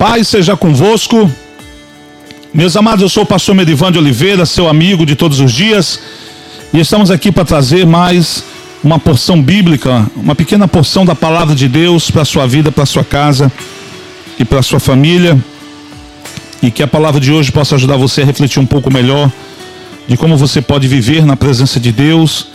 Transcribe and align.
Paz 0.00 0.28
seja 0.28 0.56
convosco. 0.56 1.30
Meus 2.54 2.74
amados, 2.74 3.02
eu 3.02 3.08
sou 3.10 3.24
o 3.24 3.26
pastor 3.26 3.54
Medivan 3.54 3.92
de 3.92 3.98
Oliveira, 3.98 4.46
seu 4.46 4.66
amigo 4.66 5.04
de 5.04 5.14
todos 5.14 5.40
os 5.40 5.52
dias, 5.52 6.00
e 6.72 6.80
estamos 6.80 7.10
aqui 7.10 7.30
para 7.30 7.44
trazer 7.44 7.84
mais 7.84 8.42
uma 8.82 8.98
porção 8.98 9.42
bíblica, 9.42 10.06
uma 10.16 10.34
pequena 10.34 10.66
porção 10.66 11.04
da 11.04 11.14
palavra 11.14 11.54
de 11.54 11.68
Deus 11.68 12.10
para 12.10 12.22
a 12.22 12.24
sua 12.24 12.46
vida, 12.46 12.72
para 12.72 12.84
a 12.84 12.86
sua 12.86 13.04
casa 13.04 13.52
e 14.38 14.44
para 14.44 14.60
a 14.60 14.62
sua 14.62 14.80
família. 14.80 15.38
E 16.62 16.70
que 16.70 16.82
a 16.82 16.88
palavra 16.88 17.20
de 17.20 17.30
hoje 17.30 17.52
possa 17.52 17.74
ajudar 17.74 17.98
você 17.98 18.22
a 18.22 18.24
refletir 18.24 18.58
um 18.58 18.64
pouco 18.64 18.90
melhor 18.90 19.30
de 20.08 20.16
como 20.16 20.34
você 20.34 20.62
pode 20.62 20.88
viver 20.88 21.26
na 21.26 21.36
presença 21.36 21.78
de 21.78 21.92
Deus 21.92 22.46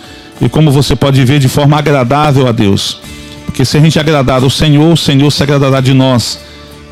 e 0.41 0.50
como 0.50 0.71
você 0.71 0.96
pode 0.96 1.20
viver 1.20 1.38
de 1.38 1.48
forma 1.48 1.77
agradável 1.77 2.48
a 2.48 2.52
Deus. 2.52 2.99
Porque 3.46 3.63
se 3.63 3.77
a 3.77 3.80
gente 3.80 3.99
agradar 3.99 4.41
ao 4.41 4.49
Senhor, 4.49 4.91
o 4.91 4.98
Senhor 4.98 5.30
se 5.30 5.43
agradará 5.43 5.80
de 5.80 5.93
nós 5.93 6.40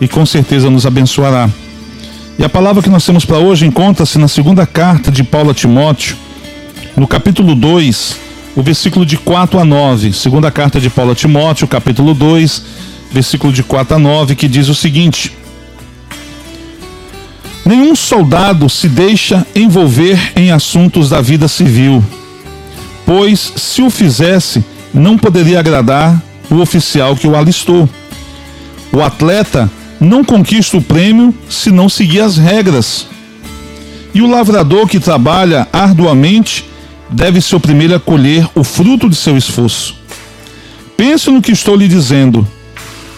e 0.03 0.07
com 0.07 0.25
certeza 0.25 0.69
nos 0.69 0.85
abençoará. 0.85 1.49
E 2.37 2.43
a 2.43 2.49
palavra 2.49 2.83
que 2.83 2.89
nós 2.89 3.05
temos 3.05 3.23
para 3.23 3.37
hoje 3.37 3.65
encontra-se 3.65 4.17
na 4.17 4.27
segunda 4.27 4.65
carta 4.65 5.09
de 5.09 5.23
Paulo 5.23 5.51
a 5.51 5.53
Timóteo, 5.53 6.17
no 6.93 7.07
capítulo 7.07 7.55
2, 7.55 8.17
o 8.53 8.61
versículo 8.61 9.05
de 9.05 9.17
4 9.17 9.59
a 9.59 9.63
9. 9.63 10.11
Segunda 10.11 10.51
carta 10.51 10.81
de 10.81 10.89
Paulo 10.89 11.13
a 11.13 11.15
Timóteo, 11.15 11.67
capítulo 11.69 12.13
2, 12.13 12.63
versículo 13.13 13.53
de 13.53 13.63
4 13.63 13.95
a 13.95 13.99
9, 13.99 14.35
que 14.35 14.49
diz 14.49 14.67
o 14.67 14.75
seguinte: 14.75 15.31
Nenhum 17.65 17.95
soldado 17.95 18.69
se 18.69 18.89
deixa 18.89 19.47
envolver 19.55 20.33
em 20.35 20.51
assuntos 20.51 21.09
da 21.09 21.21
vida 21.21 21.47
civil, 21.47 22.03
pois 23.05 23.53
se 23.55 23.81
o 23.81 23.89
fizesse, 23.89 24.65
não 24.93 25.17
poderia 25.17 25.59
agradar 25.59 26.21
o 26.49 26.59
oficial 26.59 27.15
que 27.15 27.27
o 27.27 27.37
alistou. 27.37 27.87
O 28.91 29.01
atleta 29.01 29.71
não 30.03 30.23
conquista 30.23 30.77
o 30.77 30.81
prêmio 30.81 31.33
se 31.49 31.71
não 31.71 31.89
seguir 31.89 32.21
as 32.21 32.37
regras. 32.37 33.07
E 34.13 34.21
o 34.21 34.29
lavrador 34.29 34.87
que 34.87 34.99
trabalha 34.99 35.67
arduamente 35.71 36.65
deve 37.09 37.41
ser 37.41 37.55
o 37.55 37.59
primeiro 37.59 37.95
a 37.95 37.99
colher 37.99 38.47
o 38.53 38.63
fruto 38.63 39.09
de 39.09 39.15
seu 39.15 39.37
esforço. 39.37 39.95
Pense 40.95 41.29
no 41.31 41.41
que 41.41 41.51
estou 41.51 41.75
lhe 41.75 41.87
dizendo. 41.87 42.47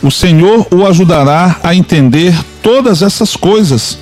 O 0.02 0.12
Senhor 0.12 0.68
o 0.72 0.86
ajudará 0.86 1.60
a 1.64 1.76
entender 1.76 2.34
todas 2.62 3.02
essas 3.02 3.36
coisas. 3.36 3.98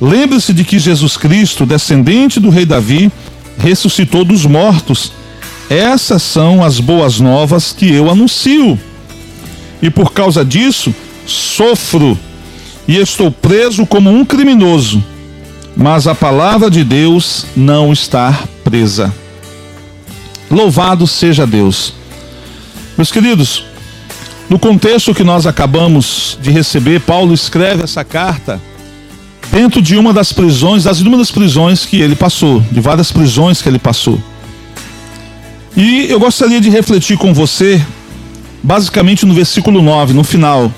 Lembre-se 0.00 0.52
de 0.52 0.64
que 0.64 0.78
Jesus 0.78 1.16
Cristo, 1.16 1.64
descendente 1.64 2.40
do 2.40 2.50
rei 2.50 2.66
Davi, 2.66 3.10
ressuscitou 3.58 4.24
dos 4.24 4.44
mortos 4.44 5.12
essas 5.72 6.22
são 6.22 6.62
as 6.62 6.78
boas 6.78 7.18
novas 7.18 7.72
que 7.72 7.90
eu 7.90 8.10
anuncio. 8.10 8.78
E 9.80 9.88
por 9.88 10.12
causa 10.12 10.44
disso, 10.44 10.94
sofro 11.26 12.18
e 12.86 12.96
estou 12.96 13.30
preso 13.30 13.86
como 13.86 14.10
um 14.10 14.24
criminoso. 14.24 15.02
Mas 15.76 16.06
a 16.06 16.14
palavra 16.14 16.70
de 16.70 16.84
Deus 16.84 17.46
não 17.56 17.92
está 17.92 18.44
presa. 18.62 19.12
Louvado 20.50 21.06
seja 21.06 21.46
Deus. 21.46 21.94
Meus 22.96 23.10
queridos, 23.10 23.64
no 24.50 24.58
contexto 24.58 25.14
que 25.14 25.24
nós 25.24 25.46
acabamos 25.46 26.38
de 26.42 26.50
receber, 26.50 27.00
Paulo 27.00 27.32
escreve 27.32 27.84
essa 27.84 28.04
carta 28.04 28.60
dentro 29.50 29.80
de 29.80 29.96
uma 29.96 30.12
das 30.12 30.32
prisões, 30.32 30.84
das 30.84 31.00
inúmeras 31.00 31.30
prisões 31.30 31.86
que 31.86 32.00
ele 32.00 32.14
passou, 32.14 32.60
de 32.70 32.80
várias 32.80 33.10
prisões 33.10 33.62
que 33.62 33.68
ele 33.68 33.78
passou. 33.78 34.20
E 35.74 36.06
eu 36.10 36.20
gostaria 36.20 36.60
de 36.60 36.68
refletir 36.68 37.16
com 37.16 37.32
você, 37.32 37.82
basicamente 38.62 39.24
no 39.24 39.32
versículo 39.32 39.80
9, 39.80 40.12
no 40.12 40.22
final. 40.22 40.70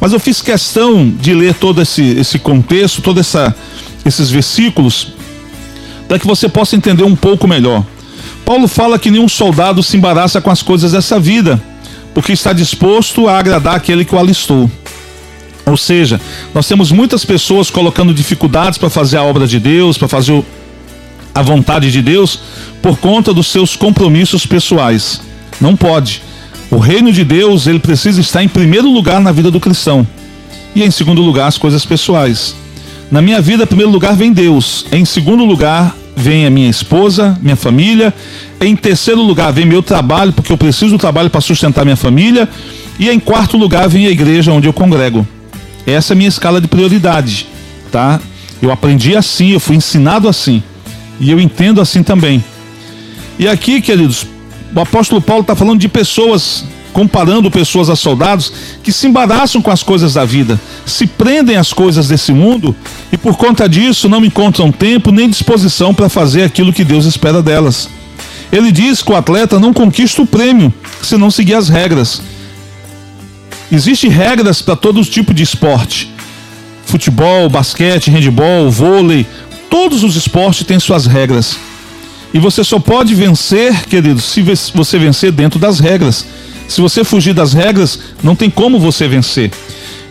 Mas 0.00 0.12
eu 0.12 0.20
fiz 0.20 0.40
questão 0.40 1.08
de 1.08 1.34
ler 1.34 1.54
todo 1.54 1.82
esse, 1.82 2.02
esse 2.02 2.38
contexto, 2.38 3.02
todos 3.02 3.34
esses 4.04 4.30
versículos, 4.30 5.08
para 6.06 6.18
que 6.18 6.26
você 6.26 6.48
possa 6.48 6.76
entender 6.76 7.04
um 7.04 7.16
pouco 7.16 7.48
melhor. 7.48 7.84
Paulo 8.44 8.68
fala 8.68 8.98
que 8.98 9.10
nenhum 9.10 9.28
soldado 9.28 9.82
se 9.82 9.96
embaraça 9.96 10.40
com 10.40 10.50
as 10.50 10.62
coisas 10.62 10.92
dessa 10.92 11.18
vida, 11.18 11.60
porque 12.14 12.32
está 12.32 12.52
disposto 12.52 13.28
a 13.28 13.38
agradar 13.38 13.74
aquele 13.74 14.04
que 14.04 14.14
o 14.14 14.18
alistou. 14.18 14.70
Ou 15.66 15.76
seja, 15.76 16.18
nós 16.54 16.66
temos 16.66 16.90
muitas 16.90 17.24
pessoas 17.24 17.68
colocando 17.68 18.14
dificuldades 18.14 18.78
para 18.78 18.88
fazer 18.88 19.18
a 19.18 19.22
obra 19.22 19.46
de 19.46 19.60
Deus, 19.60 19.98
para 19.98 20.08
fazer 20.08 20.42
a 21.34 21.42
vontade 21.42 21.92
de 21.92 22.00
Deus 22.00 22.40
por 22.80 22.96
conta 22.98 23.34
dos 23.34 23.48
seus 23.48 23.76
compromissos 23.76 24.46
pessoais. 24.46 25.20
Não 25.60 25.76
pode. 25.76 26.22
O 26.70 26.76
reino 26.76 27.10
de 27.12 27.24
Deus, 27.24 27.66
ele 27.66 27.78
precisa 27.78 28.20
estar 28.20 28.42
em 28.42 28.48
primeiro 28.48 28.90
lugar 28.90 29.20
na 29.20 29.32
vida 29.32 29.50
do 29.50 29.58
cristão. 29.58 30.06
E 30.74 30.82
em 30.82 30.90
segundo 30.90 31.22
lugar, 31.22 31.46
as 31.46 31.56
coisas 31.56 31.84
pessoais. 31.84 32.54
Na 33.10 33.22
minha 33.22 33.40
vida, 33.40 33.64
em 33.64 33.66
primeiro 33.66 33.90
lugar 33.90 34.14
vem 34.14 34.32
Deus. 34.32 34.84
Em 34.92 35.04
segundo 35.04 35.44
lugar, 35.44 35.96
vem 36.14 36.44
a 36.44 36.50
minha 36.50 36.68
esposa, 36.68 37.38
minha 37.40 37.56
família. 37.56 38.12
Em 38.60 38.76
terceiro 38.76 39.22
lugar, 39.22 39.50
vem 39.50 39.64
meu 39.64 39.82
trabalho, 39.82 40.32
porque 40.32 40.52
eu 40.52 40.58
preciso 40.58 40.92
do 40.92 40.98
trabalho 40.98 41.30
para 41.30 41.40
sustentar 41.40 41.84
minha 41.84 41.96
família. 41.96 42.46
E 42.98 43.08
em 43.08 43.18
quarto 43.18 43.56
lugar, 43.56 43.88
vem 43.88 44.06
a 44.06 44.10
igreja 44.10 44.52
onde 44.52 44.68
eu 44.68 44.72
congrego. 44.72 45.26
Essa 45.86 46.12
é 46.12 46.14
a 46.14 46.16
minha 46.16 46.28
escala 46.28 46.60
de 46.60 46.68
prioridade, 46.68 47.46
tá? 47.90 48.20
Eu 48.60 48.70
aprendi 48.70 49.16
assim, 49.16 49.52
eu 49.52 49.60
fui 49.60 49.76
ensinado 49.76 50.28
assim. 50.28 50.62
E 51.18 51.30
eu 51.30 51.40
entendo 51.40 51.80
assim 51.80 52.02
também. 52.02 52.44
E 53.38 53.48
aqui, 53.48 53.80
queridos, 53.80 54.26
o 54.74 54.80
apóstolo 54.80 55.20
Paulo 55.20 55.42
está 55.42 55.54
falando 55.54 55.80
de 55.80 55.88
pessoas, 55.88 56.64
comparando 56.92 57.50
pessoas 57.50 57.88
a 57.90 57.96
soldados, 57.96 58.52
que 58.82 58.92
se 58.92 59.06
embaraçam 59.06 59.62
com 59.62 59.70
as 59.70 59.82
coisas 59.82 60.14
da 60.14 60.24
vida, 60.24 60.60
se 60.86 61.06
prendem 61.06 61.56
às 61.56 61.72
coisas 61.72 62.08
desse 62.08 62.32
mundo 62.32 62.74
e 63.12 63.16
por 63.16 63.36
conta 63.36 63.68
disso 63.68 64.08
não 64.08 64.24
encontram 64.24 64.72
tempo 64.72 65.10
nem 65.10 65.28
disposição 65.28 65.94
para 65.94 66.08
fazer 66.08 66.42
aquilo 66.42 66.72
que 66.72 66.84
Deus 66.84 67.04
espera 67.04 67.42
delas. 67.42 67.88
Ele 68.50 68.72
diz 68.72 69.02
que 69.02 69.12
o 69.12 69.16
atleta 69.16 69.58
não 69.60 69.72
conquista 69.72 70.22
o 70.22 70.26
prêmio 70.26 70.72
se 71.02 71.16
não 71.16 71.30
seguir 71.30 71.54
as 71.54 71.68
regras. 71.68 72.22
Existem 73.70 74.08
regras 74.08 74.62
para 74.62 74.74
todo 74.74 75.04
tipo 75.04 75.34
de 75.34 75.42
esporte. 75.42 76.10
Futebol, 76.86 77.50
basquete, 77.50 78.10
handebol, 78.10 78.70
vôlei, 78.70 79.26
Todos 79.70 80.02
os 80.02 80.16
esportes 80.16 80.66
têm 80.66 80.80
suas 80.80 81.06
regras. 81.06 81.58
E 82.32 82.38
você 82.38 82.62
só 82.62 82.78
pode 82.78 83.14
vencer, 83.14 83.84
querido, 83.86 84.20
se 84.20 84.42
você 84.74 84.98
vencer 84.98 85.32
dentro 85.32 85.58
das 85.58 85.80
regras. 85.80 86.26
Se 86.66 86.80
você 86.80 87.02
fugir 87.02 87.32
das 87.32 87.54
regras, 87.54 87.98
não 88.22 88.36
tem 88.36 88.50
como 88.50 88.78
você 88.78 89.08
vencer. 89.08 89.50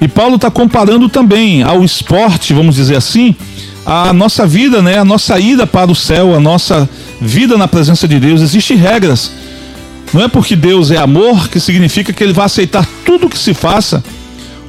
E 0.02 0.08
Paulo 0.08 0.36
está 0.36 0.50
comparando 0.50 1.08
também 1.08 1.62
ao 1.62 1.84
esporte, 1.84 2.54
vamos 2.54 2.76
dizer 2.76 2.96
assim, 2.96 3.36
a 3.86 4.12
nossa 4.12 4.46
vida, 4.46 4.82
né, 4.82 4.98
a 4.98 5.06
nossa 5.06 5.40
ida 5.40 5.66
para 5.68 5.92
o 5.92 5.96
céu, 5.96 6.36
a 6.36 6.40
nossa 6.40 6.90
vida 7.22 7.58
na 7.58 7.68
presença 7.68 8.08
de 8.08 8.20
Deus. 8.20 8.42
Existem 8.42 8.78
regras. 8.78 9.32
Não 10.14 10.24
é 10.24 10.28
porque 10.28 10.56
Deus 10.56 10.90
é 10.90 10.98
amor 10.98 11.48
que 11.50 11.60
significa 11.60 12.12
que 12.12 12.24
ele 12.24 12.34
vai 12.34 12.46
aceitar 12.46 12.88
tudo 13.06 13.30
que 13.30 13.38
se 13.38 13.54
faça 13.54 14.04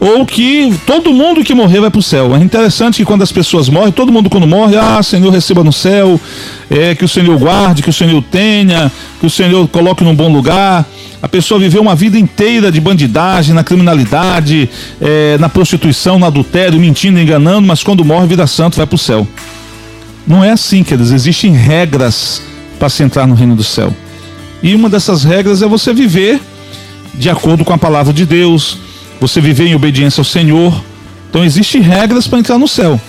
ou 0.00 0.25
que 0.25 0.72
todo 0.86 1.12
mundo 1.12 1.42
que 1.42 1.54
morrer 1.54 1.81
vai 1.81 1.91
para 1.91 1.98
o 1.98 2.03
céu. 2.03 2.34
É 2.34 2.38
interessante 2.38 2.98
que 2.98 3.04
quando 3.04 3.22
as 3.22 3.32
pessoas 3.32 3.69
morrem, 3.69 3.91
todo 3.91 4.12
mundo 4.12 4.31
quando 4.31 4.47
morre, 4.47 4.76
ah, 4.76 5.03
Senhor 5.03 5.31
receba 5.31 5.64
no 5.64 5.72
céu, 5.72 6.20
é, 6.70 6.94
que 6.94 7.04
o 7.04 7.09
Senhor 7.09 7.36
guarde, 7.38 7.82
que 7.82 7.91
o 7.91 7.92
Senhor 7.92 8.22
tenha, 8.31 8.92
que 9.19 9.26
o 9.26 9.31
Senhor 9.31 9.66
coloque 9.69 10.04
num 10.04 10.14
bom 10.14 10.32
lugar. 10.32 10.86
A 11.20 11.26
pessoa 11.26 11.59
viveu 11.59 11.82
uma 11.82 11.97
vida 11.97 12.16
inteira 12.16 12.70
de 12.70 12.81
bandidagem, 12.81 13.53
na 13.53 13.64
criminalidade, 13.64 14.70
é, 15.00 15.36
na 15.38 15.48
prostituição, 15.48 16.19
no 16.19 16.26
adultério, 16.26 16.78
mentindo, 16.78 17.19
enganando, 17.19 17.66
mas 17.66 17.82
quando 17.82 18.04
morre, 18.04 18.28
vida 18.28 18.47
santa, 18.47 18.76
vai 18.76 18.86
para 18.86 18.94
o 18.94 18.98
céu. 18.98 19.26
Não 20.25 20.44
é 20.44 20.50
assim, 20.53 20.84
queridos. 20.84 21.10
Existem 21.10 21.53
regras 21.53 22.41
para 22.78 22.88
se 22.88 23.03
entrar 23.03 23.26
no 23.26 23.34
reino 23.34 23.56
do 23.56 23.65
céu. 23.65 23.92
E 24.62 24.75
uma 24.75 24.88
dessas 24.88 25.25
regras 25.25 25.60
é 25.60 25.66
você 25.66 25.92
viver 25.92 26.41
de 27.15 27.28
acordo 27.28 27.65
com 27.65 27.72
a 27.72 27.78
palavra 27.78 28.12
de 28.12 28.24
Deus, 28.24 28.78
você 29.20 29.41
viver 29.41 29.66
em 29.66 29.74
obediência 29.74 30.20
ao 30.20 30.24
Senhor. 30.24 30.82
Então 31.28 31.44
existem 31.44 31.80
regras 31.80 32.26
para 32.26 32.38
entrar 32.38 32.59
no 32.59 32.68
céu. 32.68 33.00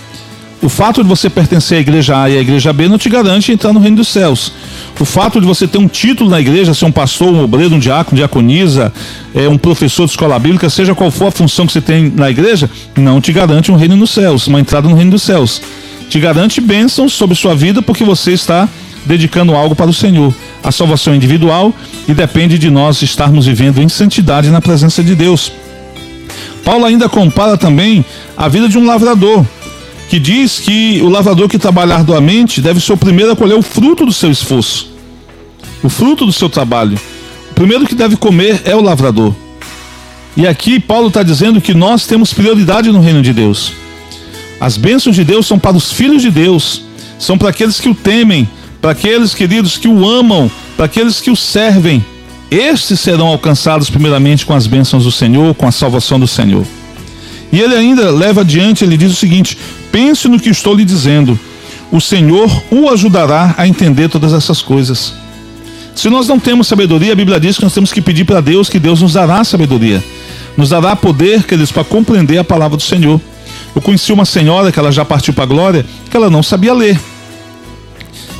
O 0.61 0.67
fato 0.67 1.01
de 1.01 1.07
você 1.07 1.29
pertencer 1.29 1.77
à 1.77 1.81
igreja 1.81 2.21
A 2.21 2.29
e 2.29 2.37
à 2.37 2.41
igreja 2.41 2.73
B 2.73 2.89
não 2.89 2.97
te 2.97 3.09
garante 3.09 3.49
entrar 3.49 3.71
no 3.71 3.79
reino 3.79 3.97
dos 3.97 4.09
céus. 4.09 4.51
O 4.99 5.05
fato 5.05 5.39
de 5.39 5.47
você 5.47 5.65
ter 5.65 5.77
um 5.77 5.87
título 5.87 6.29
na 6.29 6.41
igreja, 6.41 6.73
ser 6.73 6.83
um 6.83 6.91
pastor, 6.91 7.29
um 7.29 7.41
obreiro, 7.41 7.75
um 7.75 7.79
diácono, 7.79 8.17
diaconisa, 8.17 8.91
é, 9.33 9.47
um 9.47 9.57
professor 9.57 10.03
de 10.03 10.11
escola 10.11 10.37
bíblica, 10.37 10.69
seja 10.69 10.93
qual 10.93 11.09
for 11.09 11.27
a 11.27 11.31
função 11.31 11.65
que 11.65 11.71
você 11.71 11.79
tem 11.79 12.11
na 12.13 12.29
igreja, 12.29 12.69
não 12.97 13.21
te 13.21 13.31
garante 13.31 13.71
um 13.71 13.75
reino 13.77 13.95
nos 13.95 14.09
céus, 14.09 14.47
uma 14.47 14.59
entrada 14.59 14.89
no 14.89 14.95
reino 14.95 15.11
dos 15.11 15.23
céus. 15.23 15.61
Te 16.09 16.19
garante 16.19 16.59
bênçãos 16.59 17.13
sobre 17.13 17.35
sua 17.35 17.55
vida 17.55 17.81
porque 17.81 18.03
você 18.03 18.33
está 18.33 18.67
dedicando 19.05 19.55
algo 19.55 19.75
para 19.75 19.89
o 19.89 19.93
Senhor. 19.93 20.33
A 20.61 20.73
salvação 20.73 21.13
é 21.13 21.15
individual 21.15 21.73
e 22.05 22.13
depende 22.13 22.57
de 22.57 22.69
nós 22.69 23.01
estarmos 23.01 23.45
vivendo 23.45 23.81
em 23.81 23.87
santidade 23.87 24.49
na 24.49 24.59
presença 24.59 25.01
de 25.01 25.15
Deus. 25.15 25.53
Paulo 26.69 26.85
ainda 26.85 27.09
compara 27.09 27.57
também 27.57 28.05
a 28.37 28.47
vida 28.47 28.69
de 28.69 28.77
um 28.77 28.85
lavrador, 28.85 29.43
que 30.07 30.19
diz 30.19 30.59
que 30.59 31.01
o 31.01 31.09
lavrador 31.09 31.49
que 31.49 31.57
trabalha 31.57 31.95
arduamente 31.95 32.61
deve 32.61 32.79
ser 32.79 32.93
o 32.93 32.97
primeiro 32.97 33.31
a 33.31 33.35
colher 33.35 33.57
o 33.57 33.63
fruto 33.63 34.05
do 34.05 34.13
seu 34.13 34.29
esforço, 34.29 34.87
o 35.81 35.89
fruto 35.89 36.27
do 36.27 36.31
seu 36.31 36.47
trabalho. 36.47 36.95
O 37.49 37.53
primeiro 37.55 37.87
que 37.87 37.95
deve 37.95 38.15
comer 38.15 38.61
é 38.65 38.75
o 38.75 38.81
lavrador. 38.81 39.33
E 40.37 40.45
aqui 40.45 40.79
Paulo 40.79 41.07
está 41.07 41.23
dizendo 41.23 41.59
que 41.59 41.73
nós 41.73 42.05
temos 42.05 42.35
prioridade 42.35 42.91
no 42.91 43.01
reino 43.01 43.23
de 43.23 43.33
Deus. 43.33 43.73
As 44.61 44.77
bênçãos 44.77 45.15
de 45.15 45.23
Deus 45.23 45.47
são 45.47 45.57
para 45.57 45.75
os 45.75 45.91
filhos 45.91 46.21
de 46.21 46.29
Deus, 46.29 46.83
são 47.17 47.35
para 47.35 47.49
aqueles 47.49 47.79
que 47.79 47.89
o 47.89 47.95
temem, 47.95 48.47
para 48.79 48.91
aqueles 48.91 49.33
queridos 49.33 49.75
que 49.75 49.87
o 49.87 50.07
amam, 50.07 50.51
para 50.77 50.85
aqueles 50.85 51.19
que 51.19 51.31
o 51.31 51.35
servem. 51.35 52.05
Estes 52.51 52.99
serão 52.99 53.27
alcançados 53.27 53.89
primeiramente 53.89 54.45
com 54.45 54.53
as 54.53 54.65
bênçãos 54.65 55.03
do 55.03 55.11
Senhor, 55.11 55.53
com 55.53 55.67
a 55.67 55.71
salvação 55.71 56.19
do 56.19 56.27
Senhor. 56.27 56.65
E 57.51 57.59
ele 57.59 57.75
ainda 57.75 58.09
leva 58.11 58.41
adiante, 58.41 58.83
ele 58.83 58.97
diz 58.97 59.11
o 59.11 59.15
seguinte: 59.15 59.57
pense 59.91 60.27
no 60.27 60.39
que 60.39 60.49
estou 60.49 60.73
lhe 60.73 60.85
dizendo. 60.85 61.39
O 61.91 61.99
Senhor 61.99 62.49
o 62.69 62.89
ajudará 62.89 63.55
a 63.57 63.67
entender 63.67 64.09
todas 64.09 64.33
essas 64.33 64.61
coisas. 64.61 65.13
Se 65.95 66.09
nós 66.09 66.27
não 66.27 66.39
temos 66.39 66.67
sabedoria, 66.67 67.13
a 67.13 67.15
Bíblia 67.15 67.39
diz 67.39 67.57
que 67.57 67.63
nós 67.63 67.73
temos 67.73 67.91
que 67.91 68.01
pedir 68.01 68.23
para 68.23 68.41
Deus 68.41 68.69
que 68.69 68.79
Deus 68.79 69.01
nos 69.01 69.13
dará 69.13 69.43
sabedoria, 69.43 70.03
nos 70.55 70.69
dará 70.69 70.95
poder, 70.95 71.43
queridos, 71.43 71.71
para 71.71 71.83
compreender 71.83 72.37
a 72.37 72.43
palavra 72.43 72.77
do 72.77 72.83
Senhor. 72.83 73.19
Eu 73.75 73.81
conheci 73.81 74.13
uma 74.13 74.25
senhora 74.25 74.71
que 74.71 74.79
ela 74.79 74.91
já 74.91 75.03
partiu 75.03 75.33
para 75.33 75.43
a 75.43 75.47
glória, 75.47 75.85
que 76.09 76.15
ela 76.15 76.29
não 76.29 76.41
sabia 76.41 76.73
ler. 76.73 76.99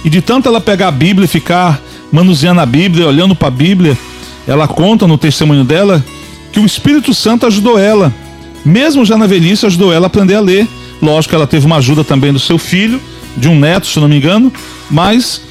E 0.05 0.09
de 0.09 0.21
tanto 0.21 0.47
ela 0.47 0.61
pegar 0.61 0.87
a 0.87 0.91
Bíblia 0.91 1.25
e 1.25 1.27
ficar 1.27 1.81
manuseando 2.11 2.61
a 2.61 2.65
Bíblia, 2.65 3.07
olhando 3.07 3.35
para 3.35 3.47
a 3.47 3.51
Bíblia, 3.51 3.97
ela 4.47 4.67
conta 4.67 5.07
no 5.07 5.17
testemunho 5.17 5.63
dela 5.63 6.03
que 6.51 6.59
o 6.59 6.65
Espírito 6.65 7.13
Santo 7.13 7.45
ajudou 7.45 7.77
ela, 7.77 8.13
mesmo 8.65 9.05
já 9.05 9.17
na 9.17 9.27
velhice, 9.27 9.65
ajudou 9.65 9.93
ela 9.93 10.05
a 10.05 10.07
aprender 10.07 10.35
a 10.35 10.41
ler. 10.41 10.67
Lógico 11.01 11.35
ela 11.35 11.47
teve 11.47 11.65
uma 11.65 11.77
ajuda 11.77 12.03
também 12.03 12.33
do 12.33 12.39
seu 12.39 12.57
filho, 12.57 12.99
de 13.37 13.47
um 13.47 13.57
neto, 13.57 13.87
se 13.87 13.99
não 13.99 14.07
me 14.07 14.17
engano, 14.17 14.51
mas 14.89 15.41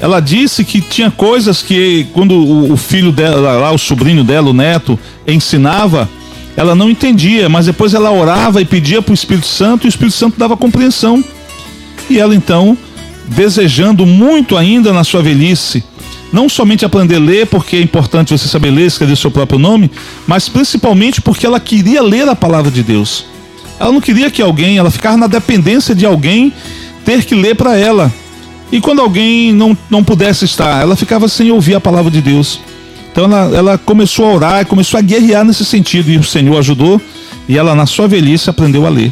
ela 0.00 0.20
disse 0.20 0.64
que 0.64 0.80
tinha 0.80 1.10
coisas 1.10 1.62
que 1.62 2.06
quando 2.12 2.72
o, 2.72 2.76
filho 2.76 3.10
dela, 3.10 3.58
lá, 3.58 3.72
o 3.72 3.78
sobrinho 3.78 4.22
dela, 4.22 4.50
o 4.50 4.52
neto, 4.52 4.98
ensinava, 5.26 6.08
ela 6.56 6.74
não 6.74 6.90
entendia, 6.90 7.48
mas 7.48 7.66
depois 7.66 7.94
ela 7.94 8.10
orava 8.10 8.60
e 8.60 8.64
pedia 8.64 9.00
para 9.02 9.12
o 9.12 9.14
Espírito 9.14 9.46
Santo 9.46 9.86
e 9.86 9.88
o 9.88 9.90
Espírito 9.90 10.16
Santo 10.16 10.38
dava 10.38 10.56
compreensão. 10.56 11.22
E 12.08 12.18
ela 12.18 12.34
então, 12.34 12.76
desejando 13.26 14.06
muito 14.06 14.56
ainda 14.56 14.92
na 14.92 15.04
sua 15.04 15.22
velhice, 15.22 15.82
não 16.32 16.48
somente 16.48 16.84
aprender 16.84 17.16
a 17.16 17.20
ler, 17.20 17.46
porque 17.46 17.76
é 17.76 17.80
importante 17.80 18.36
você 18.36 18.48
saber 18.48 18.70
ler, 18.70 18.86
escrever 18.86 19.16
seu 19.16 19.30
próprio 19.30 19.58
nome, 19.58 19.90
mas 20.26 20.48
principalmente 20.48 21.20
porque 21.20 21.46
ela 21.46 21.58
queria 21.58 22.02
ler 22.02 22.28
a 22.28 22.36
palavra 22.36 22.70
de 22.70 22.82
Deus. 22.82 23.24
Ela 23.80 23.92
não 23.92 24.00
queria 24.00 24.30
que 24.30 24.42
alguém, 24.42 24.76
ela 24.76 24.90
ficava 24.90 25.16
na 25.16 25.26
dependência 25.26 25.94
de 25.94 26.04
alguém 26.04 26.52
ter 27.04 27.24
que 27.24 27.34
ler 27.34 27.54
para 27.54 27.76
ela. 27.76 28.12
E 28.70 28.80
quando 28.80 29.00
alguém 29.00 29.52
não, 29.52 29.76
não 29.88 30.04
pudesse 30.04 30.44
estar, 30.44 30.82
ela 30.82 30.96
ficava 30.96 31.28
sem 31.28 31.50
ouvir 31.50 31.74
a 31.74 31.80
palavra 31.80 32.10
de 32.10 32.20
Deus. 32.20 32.60
Então 33.10 33.24
ela, 33.24 33.56
ela 33.56 33.78
começou 33.78 34.26
a 34.26 34.34
orar, 34.34 34.66
começou 34.66 34.98
a 34.98 35.00
guerrear 35.00 35.44
nesse 35.44 35.64
sentido, 35.64 36.10
e 36.10 36.18
o 36.18 36.24
Senhor 36.24 36.58
ajudou, 36.58 37.00
e 37.48 37.56
ela, 37.56 37.74
na 37.74 37.86
sua 37.86 38.06
velhice, 38.06 38.50
aprendeu 38.50 38.84
a 38.84 38.90
ler. 38.90 39.10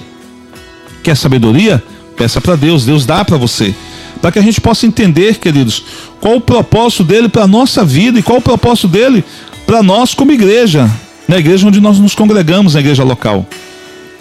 Quer 1.03 1.17
sabedoria? 1.17 1.83
Peça 2.17 2.41
para 2.41 2.57
Deus, 2.57 2.85
Deus 2.85 3.07
dá 3.07 3.25
para 3.25 3.37
você 3.37 3.75
para 4.21 4.33
que 4.33 4.39
a 4.39 4.43
gente 4.43 4.61
possa 4.61 4.87
entender, 4.87 5.39
queridos, 5.39 5.83
qual 6.21 6.37
o 6.37 6.41
propósito 6.41 7.05
dele 7.05 7.29
para 7.29 7.45
a 7.45 7.47
nossa 7.47 7.85
vida 7.85 8.19
e 8.19 8.23
qual 8.23 8.39
o 8.39 8.43
propósito 8.43 8.89
dele 8.89 9.25
para 9.67 9.83
nós 9.83 10.15
como 10.15 10.33
igreja, 10.33 10.91
na 11.29 11.39
igreja 11.39 11.67
onde 11.67 11.81
nós 11.81 11.99
nos 11.99 12.15
congregamos, 12.15 12.75
na 12.75 12.81
igreja 12.81 13.03
local. 13.03 13.47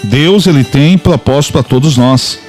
Deus, 0.04 0.48
ele 0.48 0.64
tem 0.64 0.98
propósito 0.98 1.54
para 1.54 1.64
todos 1.64 1.98
nós. 1.98 2.40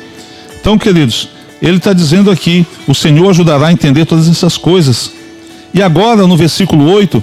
Então, 0.60 0.76
queridos, 0.76 1.28
ele 1.60 1.76
está 1.76 1.92
dizendo 1.92 2.30
aqui: 2.30 2.66
o 2.86 2.94
Senhor 2.94 3.30
ajudará 3.30 3.68
a 3.68 3.72
entender 3.72 4.04
todas 4.04 4.28
essas 4.28 4.56
coisas. 4.56 5.12
E 5.72 5.82
agora, 5.82 6.26
no 6.26 6.36
versículo 6.36 6.90
8, 6.90 7.22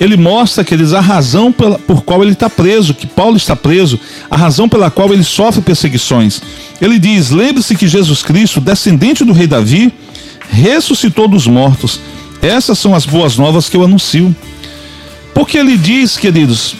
ele 0.00 0.16
mostra, 0.16 0.64
queridos, 0.64 0.94
a 0.94 1.00
razão 1.00 1.52
pela, 1.52 1.78
por 1.78 2.02
qual 2.02 2.22
ele 2.22 2.32
está 2.32 2.50
preso, 2.50 2.94
que 2.94 3.06
Paulo 3.06 3.36
está 3.36 3.54
preso, 3.54 3.98
a 4.30 4.36
razão 4.36 4.68
pela 4.68 4.90
qual 4.90 5.12
ele 5.12 5.22
sofre 5.22 5.62
perseguições. 5.62 6.42
Ele 6.80 6.98
diz: 6.98 7.30
lembre-se 7.30 7.76
que 7.76 7.86
Jesus 7.86 8.22
Cristo, 8.22 8.60
descendente 8.60 9.24
do 9.24 9.32
rei 9.32 9.46
Davi, 9.46 9.92
ressuscitou 10.50 11.28
dos 11.28 11.46
mortos. 11.46 12.00
Essas 12.40 12.78
são 12.78 12.94
as 12.94 13.06
boas 13.06 13.36
novas 13.36 13.68
que 13.68 13.76
eu 13.76 13.84
anuncio. 13.84 14.34
Porque 15.32 15.56
ele 15.56 15.76
diz, 15.76 16.16
queridos, 16.16 16.74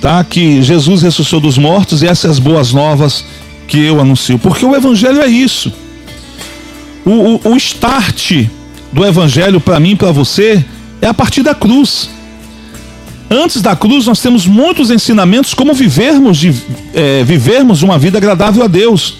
tá, 0.00 0.22
que 0.22 0.62
Jesus 0.62 1.02
ressuscitou 1.02 1.40
dos 1.40 1.58
mortos 1.58 2.02
e 2.02 2.06
essas 2.06 2.32
as 2.32 2.38
boas 2.38 2.72
novas 2.72 3.24
que 3.66 3.78
eu 3.78 4.00
anuncio. 4.00 4.38
Porque 4.38 4.64
o 4.64 4.76
evangelho 4.76 5.20
é 5.20 5.26
isso. 5.26 5.72
O, 7.04 7.10
o, 7.10 7.52
o 7.52 7.56
start 7.56 8.46
do 8.92 9.04
evangelho 9.04 9.60
para 9.60 9.80
mim 9.80 9.96
para 9.96 10.12
você 10.12 10.64
é 11.00 11.06
a 11.06 11.14
partir 11.14 11.42
da 11.42 11.54
cruz. 11.54 12.10
Antes 13.30 13.60
da 13.60 13.76
cruz, 13.76 14.06
nós 14.06 14.20
temos 14.20 14.46
muitos 14.46 14.90
ensinamentos 14.90 15.52
como 15.52 15.74
vivermos, 15.74 16.38
de, 16.38 16.54
é, 16.94 17.22
vivermos 17.24 17.82
uma 17.82 17.98
vida 17.98 18.16
agradável 18.16 18.62
a 18.62 18.66
Deus. 18.66 19.18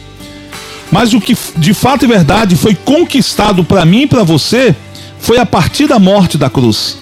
Mas 0.91 1.13
o 1.13 1.21
que 1.21 1.37
de 1.57 1.75
fato 1.75 2.05
e 2.05 2.09
verdade 2.09 2.57
foi 2.57 2.75
conquistado 2.75 3.63
para 3.63 3.85
mim 3.85 4.03
e 4.03 4.07
para 4.07 4.23
você 4.23 4.75
foi 5.21 5.39
a 5.39 5.45
partir 5.45 5.87
da 5.87 5.99
morte 5.99 6.39
da 6.39 6.49
cruz. 6.49 6.97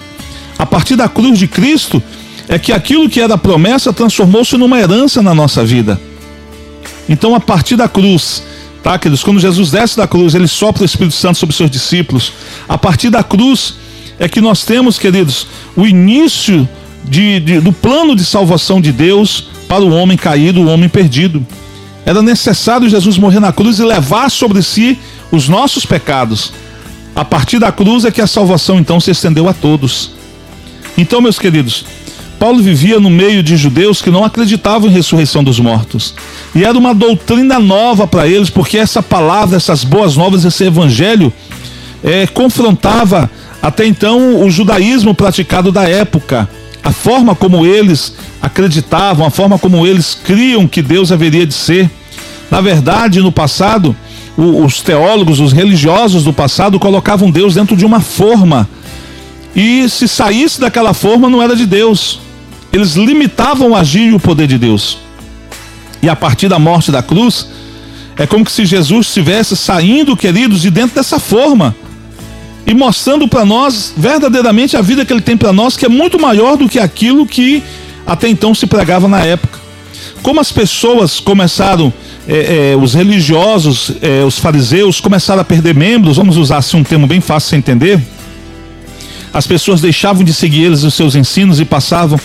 A 0.58 0.67
partir 0.67 0.97
da 0.97 1.08
cruz 1.08 1.38
de 1.38 1.47
Cristo 1.47 2.03
é 2.49 2.58
que 2.58 2.73
aquilo 2.73 3.08
que 3.08 3.20
era 3.20 3.38
promessa 3.38 3.93
transformou-se 3.93 4.56
numa 4.56 4.79
herança 4.79 5.23
na 5.23 5.35
nossa 5.35 5.64
vida. 5.64 6.00
Então, 7.08 7.35
a 7.37 7.41
partir 7.41 7.76
da 7.76 7.88
cruz, 7.88 8.43
tá, 8.82 8.99
queridos? 8.99 9.23
Quando 9.23 9.38
Jesus 9.38 9.70
desce 9.70 9.97
da 9.97 10.08
cruz, 10.08 10.35
ele 10.35 10.49
sopra 10.49 10.82
o 10.82 10.87
Espírito 10.87 11.14
Santo 11.14 11.38
sobre 11.38 11.55
seus 11.55 11.70
discípulos. 11.70 12.32
A 12.69 12.76
partir 12.76 13.11
da 13.11 13.23
cruz 13.23 13.75
é 14.19 14.29
que 14.29 14.41
nós 14.41 14.64
temos, 14.64 14.99
queridos, 14.99 15.47
o 15.76 15.87
início 15.87 16.69
de, 17.08 17.41
de, 17.41 17.61
do 17.61 17.73
plano 17.73 18.14
de 18.14 18.25
salvação 18.25 18.81
de 18.81 18.93
Deus 18.93 19.49
para 19.69 19.85
o 19.85 19.93
homem 19.93 20.17
caído, 20.17 20.61
o 20.61 20.69
homem 20.69 20.88
perdido. 20.88 21.44
Era 22.05 22.23
necessário 22.23 22.88
Jesus 22.88 23.19
morrer 23.19 23.41
na 23.41 23.53
cruz 23.53 23.79
e 23.79 23.85
levar 23.85 24.31
sobre 24.31 24.62
si 24.62 24.99
os 25.31 25.49
nossos 25.49 25.85
pecados. 25.85 26.53
A 27.14 27.25
partir 27.25 27.58
da 27.58 27.73
cruz 27.73 28.05
é 28.05 28.11
que 28.11 28.20
a 28.20 28.26
salvação 28.26 28.79
então 28.79 29.00
se 29.00 29.11
estendeu 29.11 29.49
a 29.49 29.53
todos. 29.53 30.12
Então, 30.97 31.20
meus 31.20 31.38
queridos, 31.38 31.85
Paulo 32.38 32.62
vivia 32.62 33.00
no 33.00 33.11
meio 33.11 33.43
de 33.43 33.56
judeus 33.56 34.03
que 34.03 34.11
não 34.11 34.25
acreditavam 34.25 34.88
em 34.88 34.93
ressurreição 34.93 35.43
dos 35.43 35.58
mortos. 35.58 36.14
E 36.55 36.64
era 36.64 36.76
uma 36.76 36.94
doutrina 36.94 37.58
nova 37.58 38.06
para 38.06 38.29
eles, 38.29 38.50
porque 38.50 38.79
essa 38.79 39.03
palavra, 39.03 39.56
essas 39.56 39.82
boas 39.82 40.17
novas, 40.17 40.44
esse 40.44 40.64
evangelho, 40.64 41.32
é, 42.05 42.26
confrontava 42.26 43.31
até 43.62 43.87
então 43.87 44.44
o 44.44 44.50
judaísmo 44.50 45.14
praticado 45.14 45.73
da 45.73 45.88
época 45.88 46.49
a 46.86 46.92
forma 46.92 47.34
como 47.34 47.66
eles 47.66 48.14
acreditavam, 48.40 49.26
a 49.26 49.31
forma 49.31 49.58
como 49.58 49.84
eles 49.84 50.14
criam 50.14 50.69
que 50.69 50.81
Deus 50.81 51.10
haveria 51.10 51.44
de 51.44 51.52
ser. 51.52 51.90
Na 52.48 52.60
verdade, 52.60 53.20
no 53.20 53.32
passado, 53.32 53.94
os 54.36 54.81
teólogos, 54.82 55.40
os 55.40 55.52
religiosos 55.52 56.22
do 56.22 56.32
passado 56.32 56.78
colocavam 56.78 57.28
Deus 57.28 57.56
dentro 57.56 57.76
de 57.76 57.84
uma 57.84 57.98
forma. 57.98 58.69
E 59.55 59.88
se 59.88 60.06
saísse 60.06 60.60
daquela 60.60 60.94
forma, 60.94 61.28
não 61.28 61.43
era 61.43 61.56
de 61.56 61.66
Deus. 61.66 62.20
Eles 62.72 62.94
limitavam 62.94 63.70
o 63.70 63.74
agir 63.74 64.10
e 64.10 64.14
o 64.14 64.20
poder 64.20 64.46
de 64.46 64.56
Deus. 64.56 64.98
E 66.00 66.08
a 66.08 66.14
partir 66.14 66.46
da 66.46 66.60
morte 66.60 66.93
da 66.93 67.02
cruz, 67.02 67.48
é 68.16 68.28
como 68.28 68.48
se 68.48 68.64
Jesus 68.64 69.08
estivesse 69.08 69.56
saindo, 69.56 70.16
queridos, 70.16 70.62
de 70.62 70.70
dentro 70.70 70.94
dessa 70.94 71.19
forma 71.19 71.74
e 72.67 72.75
mostrando 72.75 73.29
para 73.29 73.44
nós 73.44 73.94
verdadeiramente 73.96 74.77
a 74.77 74.82
vida 74.82 75.05
que 75.05 75.13
ele 75.13 75.20
tem 75.20 75.37
para 75.37 75.53
nós, 75.53 75.77
que 75.77 75.87
é 75.87 75.89
muito 75.89 76.20
maior 76.20 76.56
do 76.56 76.69
que 76.69 76.81
aquilo 76.81 77.25
que 77.25 77.63
até 78.05 78.29
então 78.29 78.55
se 78.55 78.67
pregava 78.67 79.06
na 79.06 79.25
época. 79.25 79.61
Como 80.20 80.41
as 80.41 80.51
pessoas 80.51 81.20
começaram, 81.20 81.93
é, 82.27 82.73
é, 82.73 82.77
os 82.77 82.94
religiosos, 82.94 83.93
é, 84.03 84.25
os 84.25 84.39
fariseus 84.39 85.01
começaram 85.01 85.41
a 85.41 85.44
perder 85.44 85.75
membros, 85.75 86.17
vamos 86.17 86.37
usar 86.37 86.58
assim 86.58 86.77
um 86.77 86.82
termo 86.82 87.06
bem 87.06 87.20
fácil 87.20 87.51
de 87.51 87.56
entender. 87.56 88.01
As 89.32 89.46
pessoas 89.46 89.81
deixavam 89.81 90.25
de 90.25 90.32
seguir 90.32 90.65
eles 90.65 90.82
os 90.82 90.94
seus 90.94 91.15
ensinos 91.15 91.61
e 91.61 91.65
passavam 91.65 92.19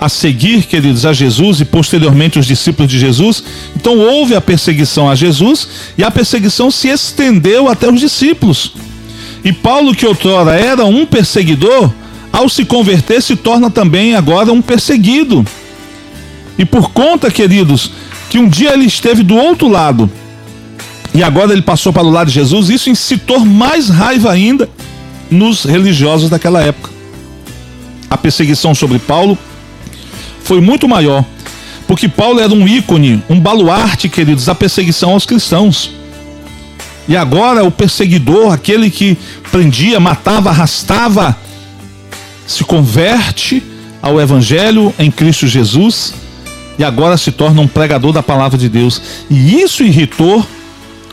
a 0.00 0.08
seguir, 0.08 0.64
queridos, 0.64 1.06
a 1.06 1.12
Jesus 1.12 1.60
e 1.60 1.64
posteriormente 1.64 2.38
os 2.38 2.46
discípulos 2.46 2.90
de 2.90 2.98
Jesus. 2.98 3.44
Então 3.76 3.98
houve 3.98 4.34
a 4.34 4.40
perseguição 4.40 5.08
a 5.08 5.14
Jesus 5.14 5.68
e 5.96 6.02
a 6.02 6.10
perseguição 6.10 6.70
se 6.70 6.88
estendeu 6.88 7.68
até 7.68 7.88
os 7.88 8.00
discípulos. 8.00 8.72
E 9.44 9.52
Paulo, 9.52 9.94
que 9.94 10.06
outrora 10.06 10.54
era 10.54 10.84
um 10.84 11.04
perseguidor, 11.04 11.92
ao 12.32 12.48
se 12.48 12.64
converter, 12.64 13.22
se 13.22 13.36
torna 13.36 13.70
também 13.70 14.14
agora 14.14 14.52
um 14.52 14.62
perseguido. 14.62 15.44
E 16.58 16.64
por 16.64 16.90
conta, 16.90 17.30
queridos, 17.30 17.90
que 18.30 18.38
um 18.38 18.48
dia 18.48 18.72
ele 18.72 18.86
esteve 18.86 19.22
do 19.22 19.36
outro 19.36 19.68
lado 19.68 20.10
e 21.14 21.22
agora 21.22 21.52
ele 21.52 21.62
passou 21.62 21.92
para 21.92 22.02
o 22.02 22.10
lado 22.10 22.26
de 22.26 22.34
Jesus, 22.34 22.68
isso 22.68 22.90
incitou 22.90 23.38
mais 23.44 23.88
raiva 23.88 24.32
ainda 24.32 24.68
nos 25.30 25.64
religiosos 25.64 26.28
daquela 26.28 26.60
época. 26.60 26.90
A 28.10 28.16
perseguição 28.16 28.74
sobre 28.74 28.98
Paulo 28.98 29.38
foi 30.42 30.60
muito 30.60 30.88
maior, 30.88 31.24
porque 31.86 32.08
Paulo 32.08 32.40
era 32.40 32.52
um 32.52 32.66
ícone, 32.66 33.22
um 33.30 33.38
baluarte, 33.38 34.08
queridos, 34.08 34.46
da 34.46 34.56
perseguição 34.56 35.12
aos 35.12 35.24
cristãos. 35.24 35.92
E 37.08 37.16
agora 37.16 37.64
o 37.64 37.70
perseguidor, 37.70 38.52
aquele 38.52 38.90
que 38.90 39.16
prendia, 39.50 40.00
matava, 40.00 40.50
arrastava, 40.50 41.36
se 42.46 42.64
converte 42.64 43.62
ao 44.00 44.20
Evangelho 44.20 44.92
em 44.98 45.10
Cristo 45.10 45.46
Jesus 45.46 46.14
e 46.78 46.84
agora 46.84 47.16
se 47.16 47.30
torna 47.30 47.60
um 47.60 47.68
pregador 47.68 48.12
da 48.12 48.22
palavra 48.22 48.58
de 48.58 48.68
Deus. 48.68 49.00
E 49.30 49.60
isso 49.60 49.82
irritou 49.82 50.44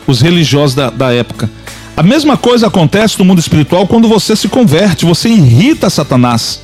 os 0.06 0.20
religiosos 0.20 0.74
da, 0.74 0.90
da 0.90 1.12
época. 1.12 1.50
A 1.96 2.02
mesma 2.02 2.36
coisa 2.36 2.66
acontece 2.66 3.18
no 3.18 3.24
mundo 3.24 3.38
espiritual 3.38 3.86
quando 3.86 4.08
você 4.08 4.34
se 4.34 4.48
converte, 4.48 5.04
você 5.04 5.28
irrita 5.28 5.90
Satanás. 5.90 6.60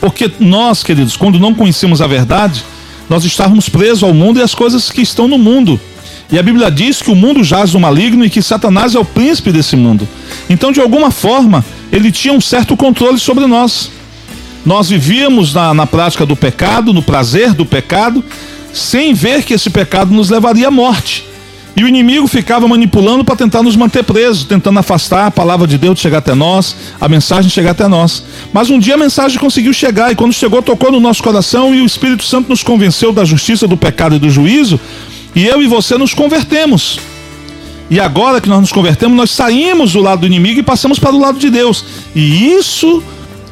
Porque 0.00 0.30
nós, 0.40 0.82
queridos, 0.82 1.16
quando 1.16 1.38
não 1.38 1.54
conhecemos 1.54 2.00
a 2.00 2.06
verdade, 2.06 2.64
nós 3.08 3.24
estávamos 3.24 3.68
presos 3.68 4.02
ao 4.02 4.14
mundo 4.14 4.38
e 4.38 4.42
às 4.42 4.54
coisas 4.54 4.90
que 4.90 5.02
estão 5.02 5.28
no 5.28 5.38
mundo. 5.38 5.78
E 6.30 6.38
a 6.38 6.42
Bíblia 6.42 6.70
diz 6.70 7.00
que 7.00 7.10
o 7.10 7.14
mundo 7.14 7.44
jaz 7.44 7.72
no 7.72 7.80
maligno 7.80 8.24
e 8.24 8.30
que 8.30 8.42
Satanás 8.42 8.94
é 8.94 8.98
o 8.98 9.04
príncipe 9.04 9.52
desse 9.52 9.76
mundo. 9.76 10.08
Então, 10.50 10.72
de 10.72 10.80
alguma 10.80 11.10
forma, 11.10 11.64
ele 11.92 12.10
tinha 12.10 12.34
um 12.34 12.40
certo 12.40 12.76
controle 12.76 13.18
sobre 13.18 13.46
nós. 13.46 13.90
Nós 14.64 14.88
vivíamos 14.88 15.54
na, 15.54 15.72
na 15.72 15.86
prática 15.86 16.26
do 16.26 16.34
pecado, 16.34 16.92
no 16.92 17.02
prazer 17.02 17.52
do 17.52 17.64
pecado, 17.64 18.24
sem 18.72 19.14
ver 19.14 19.44
que 19.44 19.54
esse 19.54 19.70
pecado 19.70 20.12
nos 20.12 20.28
levaria 20.28 20.66
à 20.66 20.70
morte. 20.70 21.24
E 21.76 21.84
o 21.84 21.88
inimigo 21.88 22.26
ficava 22.26 22.66
manipulando 22.66 23.22
para 23.22 23.36
tentar 23.36 23.62
nos 23.62 23.76
manter 23.76 24.02
presos, 24.02 24.44
tentando 24.44 24.78
afastar 24.78 25.26
a 25.26 25.30
palavra 25.30 25.66
de 25.66 25.76
Deus 25.76 25.96
de 25.96 26.00
chegar 26.00 26.18
até 26.18 26.34
nós, 26.34 26.74
a 26.98 27.06
mensagem 27.06 27.50
chegar 27.50 27.72
até 27.72 27.86
nós. 27.86 28.24
Mas 28.50 28.70
um 28.70 28.78
dia 28.78 28.94
a 28.94 28.96
mensagem 28.96 29.38
conseguiu 29.38 29.74
chegar, 29.74 30.10
e 30.10 30.16
quando 30.16 30.32
chegou, 30.32 30.62
tocou 30.62 30.90
no 30.90 30.98
nosso 30.98 31.22
coração, 31.22 31.74
e 31.74 31.82
o 31.82 31.86
Espírito 31.86 32.24
Santo 32.24 32.48
nos 32.48 32.62
convenceu 32.62 33.12
da 33.12 33.26
justiça, 33.26 33.68
do 33.68 33.76
pecado 33.76 34.16
e 34.16 34.18
do 34.18 34.30
juízo, 34.30 34.80
e 35.36 35.46
eu 35.46 35.62
e 35.62 35.66
você 35.66 35.98
nos 35.98 36.14
convertemos. 36.14 36.98
E 37.90 38.00
agora 38.00 38.40
que 38.40 38.48
nós 38.48 38.60
nos 38.60 38.72
convertemos, 38.72 39.16
nós 39.16 39.30
saímos 39.30 39.92
do 39.92 40.00
lado 40.00 40.20
do 40.20 40.26
inimigo 40.26 40.58
e 40.58 40.62
passamos 40.62 40.98
para 40.98 41.14
o 41.14 41.20
lado 41.20 41.38
de 41.38 41.50
Deus. 41.50 41.84
E 42.14 42.52
isso 42.52 43.02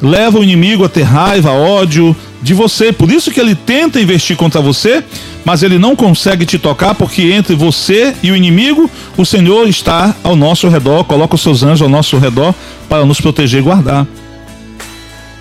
leva 0.01 0.39
o 0.39 0.43
inimigo 0.43 0.83
a 0.83 0.89
ter 0.89 1.03
raiva, 1.03 1.51
ódio 1.51 2.15
de 2.41 2.53
você. 2.53 2.91
Por 2.91 3.11
isso 3.11 3.31
que 3.31 3.39
ele 3.39 3.53
tenta 3.55 4.01
investir 4.01 4.35
contra 4.35 4.59
você, 4.59 5.03
mas 5.45 5.61
ele 5.63 5.77
não 5.77 5.95
consegue 5.95 6.45
te 6.45 6.57
tocar, 6.57 6.95
porque 6.95 7.21
entre 7.31 7.55
você 7.55 8.15
e 8.21 8.31
o 8.31 8.35
inimigo, 8.35 8.89
o 9.15 9.23
Senhor 9.23 9.69
está 9.69 10.13
ao 10.23 10.35
nosso 10.35 10.67
redor, 10.67 11.03
coloca 11.03 11.35
os 11.35 11.41
seus 11.41 11.63
anjos 11.63 11.83
ao 11.83 11.89
nosso 11.89 12.17
redor 12.17 12.53
para 12.89 13.05
nos 13.05 13.21
proteger 13.21 13.61
e 13.61 13.63
guardar. 13.63 14.07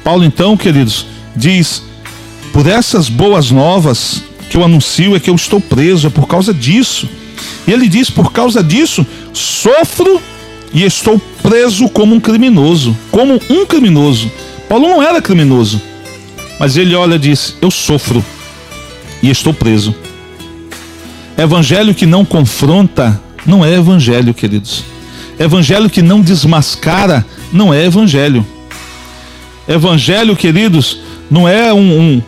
Paulo, 0.04 0.24
então, 0.24 0.56
queridos, 0.56 1.06
diz: 1.34 1.82
por 2.52 2.66
essas 2.66 3.08
boas 3.08 3.50
novas 3.50 4.22
que 4.48 4.56
eu 4.56 4.64
anuncio 4.64 5.16
é 5.16 5.20
que 5.20 5.30
eu 5.30 5.34
estou 5.34 5.60
preso, 5.60 6.06
é 6.06 6.10
por 6.10 6.26
causa 6.26 6.52
disso. 6.52 7.08
E 7.66 7.72
ele 7.72 7.88
diz: 7.88 8.10
por 8.10 8.32
causa 8.32 8.62
disso, 8.62 9.06
sofro 9.32 10.20
e 10.72 10.82
estou 10.82 11.20
preso 11.42 11.88
como 11.88 12.14
um 12.14 12.20
criminoso. 12.20 12.96
Como 13.10 13.40
um 13.48 13.66
criminoso. 13.66 14.30
Paulo 14.68 14.88
não 14.88 15.02
era 15.02 15.22
criminoso. 15.22 15.80
Mas 16.58 16.76
ele 16.76 16.94
olha 16.94 17.14
e 17.14 17.18
diz: 17.18 17.56
Eu 17.60 17.70
sofro 17.70 18.24
e 19.22 19.30
estou 19.30 19.52
preso. 19.52 19.94
Evangelho 21.36 21.94
que 21.94 22.06
não 22.06 22.24
confronta 22.24 23.20
não 23.46 23.64
é 23.64 23.74
evangelho, 23.74 24.32
queridos. 24.32 24.84
Evangelho 25.38 25.90
que 25.90 26.00
não 26.00 26.20
desmascara 26.20 27.26
não 27.52 27.74
é 27.74 27.84
evangelho. 27.84 28.46
Evangelho, 29.66 30.36
queridos, 30.36 31.00
não 31.30 31.48
é 31.48 31.72
um, 31.72 32.00
um, 32.00 32.22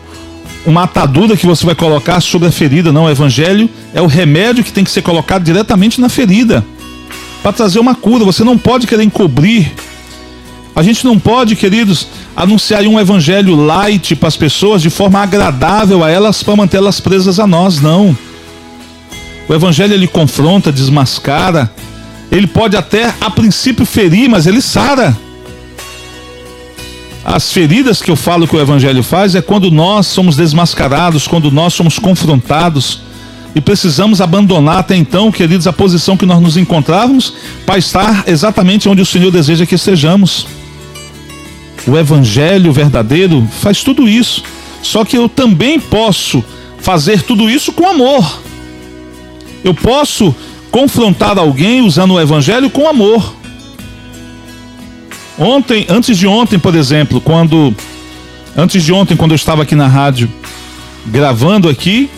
uma 0.67 0.83
atadura 0.83 1.37
que 1.37 1.45
você 1.45 1.65
vai 1.65 1.73
colocar 1.73 2.19
sobre 2.19 2.49
a 2.49 2.51
ferida, 2.51 2.91
não. 2.91 3.05
O 3.05 3.09
evangelho 3.09 3.69
é 3.93 4.01
o 4.01 4.05
remédio 4.05 4.65
que 4.65 4.71
tem 4.71 4.83
que 4.83 4.91
ser 4.91 5.01
colocado 5.01 5.41
diretamente 5.41 6.01
na 6.01 6.09
ferida 6.09 6.63
para 7.41 7.53
trazer 7.53 7.79
uma 7.79 7.95
cura. 7.95 8.25
Você 8.25 8.43
não 8.43 8.57
pode 8.57 8.85
querer 8.85 9.03
encobrir. 9.03 9.71
A 10.75 10.83
gente 10.83 11.05
não 11.05 11.17
pode, 11.17 11.55
queridos, 11.55 12.09
anunciar 12.35 12.83
um 12.83 12.99
evangelho 12.99 13.55
light 13.55 14.13
para 14.17 14.27
as 14.27 14.35
pessoas 14.35 14.81
de 14.81 14.89
forma 14.89 15.19
agradável 15.19 16.03
a 16.03 16.09
elas 16.09 16.43
para 16.43 16.57
mantê-las 16.57 16.99
presas 16.99 17.39
a 17.39 17.47
nós, 17.47 17.79
não. 17.79 18.15
O 19.47 19.53
evangelho 19.53 19.93
ele 19.93 20.05
confronta, 20.05 20.69
desmascara. 20.69 21.71
Ele 22.29 22.45
pode 22.45 22.75
até 22.75 23.13
a 23.21 23.29
princípio 23.29 23.85
ferir, 23.85 24.29
mas 24.29 24.45
ele 24.45 24.61
sara. 24.61 25.17
As 27.29 27.51
feridas 27.51 28.01
que 28.01 28.09
eu 28.09 28.15
falo 28.15 28.47
que 28.47 28.55
o 28.55 28.59
evangelho 28.61 29.03
faz 29.03 29.35
é 29.35 29.41
quando 29.41 29.69
nós 29.69 30.07
somos 30.07 30.37
desmascarados, 30.37 31.27
quando 31.27 31.51
nós 31.51 31.73
somos 31.73 31.99
confrontados 31.99 33.01
e 33.53 33.59
precisamos 33.59 34.21
abandonar 34.21 34.77
até 34.77 34.95
então, 34.95 35.29
queridos, 35.29 35.67
a 35.67 35.73
posição 35.73 36.15
que 36.15 36.25
nós 36.25 36.41
nos 36.41 36.55
encontrávamos 36.55 37.33
para 37.65 37.77
estar 37.77 38.23
exatamente 38.27 38.87
onde 38.87 39.01
o 39.01 39.05
Senhor 39.05 39.29
deseja 39.29 39.65
que 39.65 39.75
estejamos. 39.75 40.47
O 41.85 41.97
evangelho 41.97 42.71
verdadeiro 42.71 43.45
faz 43.59 43.83
tudo 43.83 44.07
isso. 44.07 44.41
Só 44.81 45.03
que 45.03 45.17
eu 45.17 45.27
também 45.27 45.81
posso 45.81 46.41
fazer 46.79 47.23
tudo 47.23 47.49
isso 47.49 47.73
com 47.73 47.89
amor. 47.89 48.41
Eu 49.65 49.73
posso 49.73 50.33
confrontar 50.71 51.37
alguém 51.37 51.81
usando 51.81 52.13
o 52.13 52.21
evangelho 52.21 52.69
com 52.69 52.87
amor. 52.87 53.35
Ontem, 55.37 55.85
antes 55.87 56.17
de 56.17 56.25
ontem, 56.25 56.57
por 56.57 56.73
exemplo, 56.75 57.21
quando 57.21 57.73
antes 58.55 58.83
de 58.83 58.91
ontem, 58.91 59.15
quando 59.15 59.31
eu 59.31 59.35
estava 59.35 59.61
aqui 59.61 59.75
na 59.75 59.87
rádio 59.87 60.29
gravando 61.05 61.69
aqui, 61.69 62.09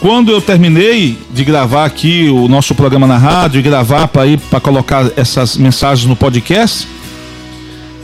quando 0.00 0.30
eu 0.30 0.40
terminei 0.40 1.18
de 1.32 1.44
gravar 1.44 1.84
aqui 1.84 2.28
o 2.28 2.48
nosso 2.48 2.74
programa 2.74 3.06
na 3.06 3.18
rádio 3.18 3.58
e 3.58 3.62
gravar 3.62 4.08
para 4.08 4.26
ir 4.26 4.38
para 4.38 4.60
colocar 4.60 5.10
essas 5.16 5.56
mensagens 5.56 6.08
no 6.08 6.14
podcast, 6.14 6.86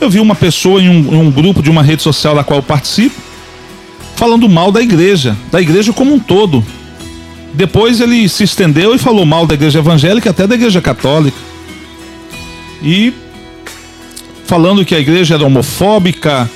eu 0.01 0.09
vi 0.09 0.19
uma 0.19 0.35
pessoa 0.35 0.81
em 0.81 0.89
um, 0.89 1.13
em 1.13 1.17
um 1.17 1.31
grupo 1.31 1.61
de 1.61 1.69
uma 1.69 1.83
rede 1.83 2.01
social 2.01 2.35
da 2.35 2.43
qual 2.43 2.59
eu 2.59 2.63
participo, 2.63 3.15
falando 4.15 4.47
mal 4.49 4.71
da 4.71 4.81
igreja, 4.81 5.37
da 5.51 5.61
igreja 5.61 5.93
como 5.93 6.13
um 6.13 6.19
todo. 6.19 6.63
Depois 7.53 7.99
ele 7.99 8.27
se 8.29 8.43
estendeu 8.43 8.93
e 8.93 8.97
falou 8.97 9.25
mal 9.25 9.47
da 9.47 9.53
igreja 9.53 9.79
evangélica, 9.79 10.29
até 10.29 10.45
da 10.45 10.55
igreja 10.55 10.81
católica. 10.81 11.37
E 12.81 13.13
falando 14.49 14.83
que 14.83 14.95
a 14.95 14.99
igreja 14.99 15.35
era 15.35 15.45
homofóbica. 15.45 16.49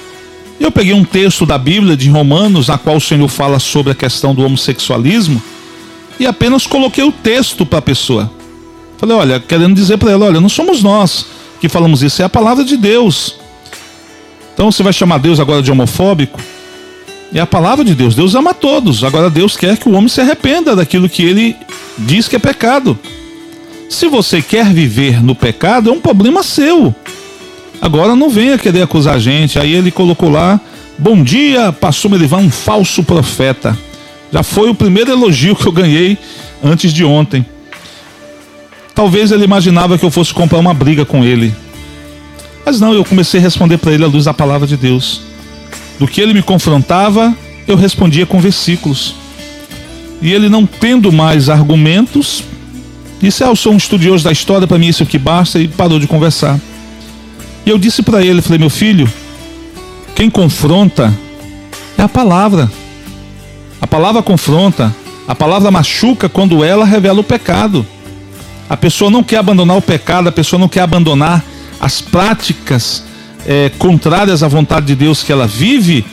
Eu 0.60 0.72
peguei 0.72 0.96
um 0.96 1.06
texto 1.06 1.46
da 1.46 1.60
Bíblia 1.60 1.96
de 1.96 2.10
Romanos, 2.10 2.68
na 2.68 2.76
qual 2.76 2.98
o 2.98 3.02
Senhor 3.02 3.28
fala 3.28 3.60
sobre 3.60 3.92
a 3.92 3.96
questão 3.96 4.34
do 4.34 4.44
homossexualismo, 4.44 5.40
e 6.20 6.26
apenas 6.26 6.66
coloquei 6.66 7.04
o 7.04 7.12
texto 7.12 7.68
para 7.68 7.78
a 7.78 7.82
pessoa. 7.84 8.32
Falei, 8.98 9.16
olha, 9.16 9.40
querendo 9.40 9.76
dizer 9.76 9.98
para 10.00 10.10
ela, 10.10 10.26
olha, 10.26 10.42
não 10.42 10.50
somos 10.50 10.82
nós 10.82 11.28
que 11.62 11.70
falamos 11.70 12.02
isso, 12.02 12.20
é 12.24 12.26
a 12.26 12.30
palavra 12.30 12.64
de 12.64 12.76
Deus. 12.78 13.36
Então 14.56 14.72
você 14.72 14.82
vai 14.82 14.92
chamar 14.92 15.20
Deus 15.20 15.40
agora 15.40 15.62
de 15.62 15.72
homofóbico? 15.72 16.42
É 17.32 17.40
a 17.40 17.46
palavra 17.46 17.86
de 17.86 17.94
Deus. 17.94 18.16
Deus 18.16 18.34
ama 18.34 18.56
todos. 18.56 19.04
Agora 19.04 19.30
Deus 19.30 19.56
quer 19.56 19.78
que 19.78 19.88
o 19.88 19.92
homem 19.92 20.08
se 20.08 20.20
arrependa 20.20 20.76
daquilo 20.76 21.08
que 21.08 21.22
ele 21.22 21.56
diz 21.96 22.28
que 22.28 22.38
é 22.38 22.40
pecado. 22.40 22.98
Se 23.88 24.08
você 24.08 24.42
quer 24.42 24.74
viver 24.74 25.24
no 25.24 25.36
pecado, 25.36 25.92
é 25.92 25.94
um 25.94 26.02
problema 26.02 26.42
seu. 26.42 26.96
Agora 27.84 28.16
não 28.16 28.30
venha 28.30 28.58
querer 28.58 28.82
acusar 28.82 29.16
a 29.16 29.20
gente. 29.20 29.60
Aí 29.60 29.74
ele 29.74 29.92
colocou 29.92 30.30
lá: 30.30 30.58
Bom 30.98 31.22
dia, 31.22 31.74
pastor 31.74 32.10
Merivan, 32.10 32.38
um 32.38 32.50
falso 32.50 33.04
profeta. 33.04 33.78
Já 34.32 34.42
foi 34.42 34.70
o 34.70 34.74
primeiro 34.74 35.12
elogio 35.12 35.54
que 35.54 35.68
eu 35.68 35.72
ganhei 35.74 36.18
antes 36.63 36.94
de 36.94 37.04
ontem. 37.04 37.46
Talvez 38.96 39.34
ele 39.34 39.44
imaginava 39.44 39.98
que 39.98 40.06
eu 40.06 40.10
fosse 40.10 40.34
comprar 40.34 40.60
uma 40.60 40.74
briga 40.74 41.04
com 41.04 41.25
ele. 41.25 41.54
Mas 42.66 42.80
não, 42.80 42.94
eu 42.94 43.04
comecei 43.04 43.42
a 43.42 43.44
responder 43.44 43.78
para 43.78 43.92
ele 43.92 44.06
à 44.06 44.08
luz 44.08 44.24
da 44.24 44.34
palavra 44.34 44.66
de 44.66 44.78
Deus. 44.78 45.20
Do 46.00 46.08
que 46.08 46.22
ele 46.22 46.34
me 46.34 46.42
confrontava, 46.42 47.36
eu 47.68 47.75
respondia 47.75 48.25
com 48.25 48.40
versículos. 48.40 49.13
E 50.22 50.32
ele 50.32 50.48
não 50.48 50.66
tendo 50.66 51.12
mais 51.12 51.50
argumentos, 51.50 52.46
disse: 53.20 53.44
Ah, 53.44 53.48
eu 53.48 53.58
sou 53.58 53.74
um 53.74 53.78
estudioso 53.78 54.24
da 54.24 54.32
história, 54.32 54.66
para 54.66 54.78
mim 54.78 54.88
isso 54.88 55.04
é 55.04 55.06
o 55.06 55.10
que 55.10 55.18
basta, 55.18 55.60
e 55.60 55.68
parou 55.68 56.00
de 56.00 56.08
conversar. 56.08 56.58
E 57.65 57.70
eu 57.70 57.77
disse 57.77 58.03
para 58.03 58.24
ele: 58.24 58.41
falei, 58.41 58.60
meu 58.60 58.70
filho, 58.70 59.12
quem 60.15 60.29
confronta 60.29 61.13
é 61.98 62.01
a 62.01 62.10
palavra. 62.10 62.70
A 63.82 63.88
palavra 63.88 64.22
confronta, 64.24 64.93
a 65.27 65.36
palavra 65.36 65.70
machuca 65.72 66.29
quando 66.29 66.63
ela 66.63 66.86
revela 66.86 67.20
o 67.20 67.24
pecado. 67.24 67.86
A 68.70 68.77
pessoa 68.77 69.12
não 69.12 69.24
quer 69.24 69.38
abandonar 69.38 69.77
o 69.77 69.82
pecado, 69.82 70.29
a 70.29 70.32
pessoa 70.32 70.60
não 70.60 70.70
quer 70.70 70.82
abandonar 70.82 71.43
as 71.79 72.01
práticas 72.01 73.03
é, 73.46 73.70
contrárias 73.77 74.41
à 74.41 74.48
vontade 74.48 74.86
de 74.86 74.96
Deus 74.96 75.22
que 75.22 75.32
ela 75.32 75.46
vive, 75.46 76.05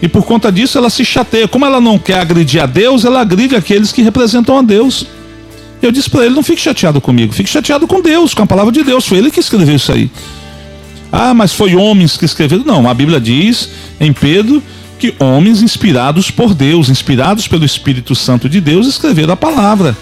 e 0.00 0.08
por 0.08 0.24
conta 0.24 0.52
disso 0.52 0.78
ela 0.78 0.88
se 0.88 1.04
chateia. 1.04 1.48
Como 1.48 1.64
ela 1.64 1.80
não 1.80 1.98
quer 1.98 2.20
agredir 2.20 2.62
a 2.62 2.66
Deus, 2.66 3.04
ela 3.04 3.20
agride 3.20 3.56
aqueles 3.56 3.90
que 3.90 4.02
representam 4.02 4.58
a 4.58 4.62
Deus. 4.62 5.06
Eu 5.82 5.90
disse 5.90 6.08
para 6.08 6.24
ele: 6.24 6.34
não 6.34 6.42
fique 6.42 6.60
chateado 6.60 7.00
comigo, 7.00 7.32
fique 7.32 7.48
chateado 7.50 7.86
com 7.86 8.00
Deus, 8.00 8.34
com 8.34 8.42
a 8.42 8.46
palavra 8.46 8.72
de 8.72 8.82
Deus. 8.82 9.06
Foi 9.06 9.18
ele 9.18 9.30
que 9.30 9.40
escreveu 9.40 9.74
isso 9.74 9.92
aí. 9.92 10.10
Ah, 11.16 11.32
mas 11.32 11.52
foi 11.52 11.76
homens 11.76 12.16
que 12.16 12.24
escreveram. 12.24 12.64
Não, 12.64 12.88
a 12.90 12.92
Bíblia 12.92 13.20
diz 13.20 13.70
em 14.00 14.12
Pedro 14.12 14.60
que 14.98 15.14
homens 15.20 15.62
inspirados 15.62 16.28
por 16.28 16.52
Deus, 16.52 16.88
inspirados 16.88 17.46
pelo 17.46 17.64
Espírito 17.64 18.16
Santo 18.16 18.48
de 18.48 18.60
Deus, 18.60 18.88
escreveram 18.88 19.32
a 19.32 19.36
palavra. 19.36 19.96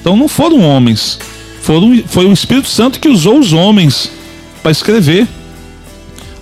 Então 0.00 0.16
não 0.16 0.26
foram 0.26 0.60
homens, 0.60 1.20
foram, 1.62 2.02
foi 2.04 2.26
o 2.26 2.32
Espírito 2.32 2.66
Santo 2.66 2.98
que 2.98 3.08
usou 3.08 3.38
os 3.38 3.52
homens 3.52 4.10
para 4.60 4.72
escrever. 4.72 5.28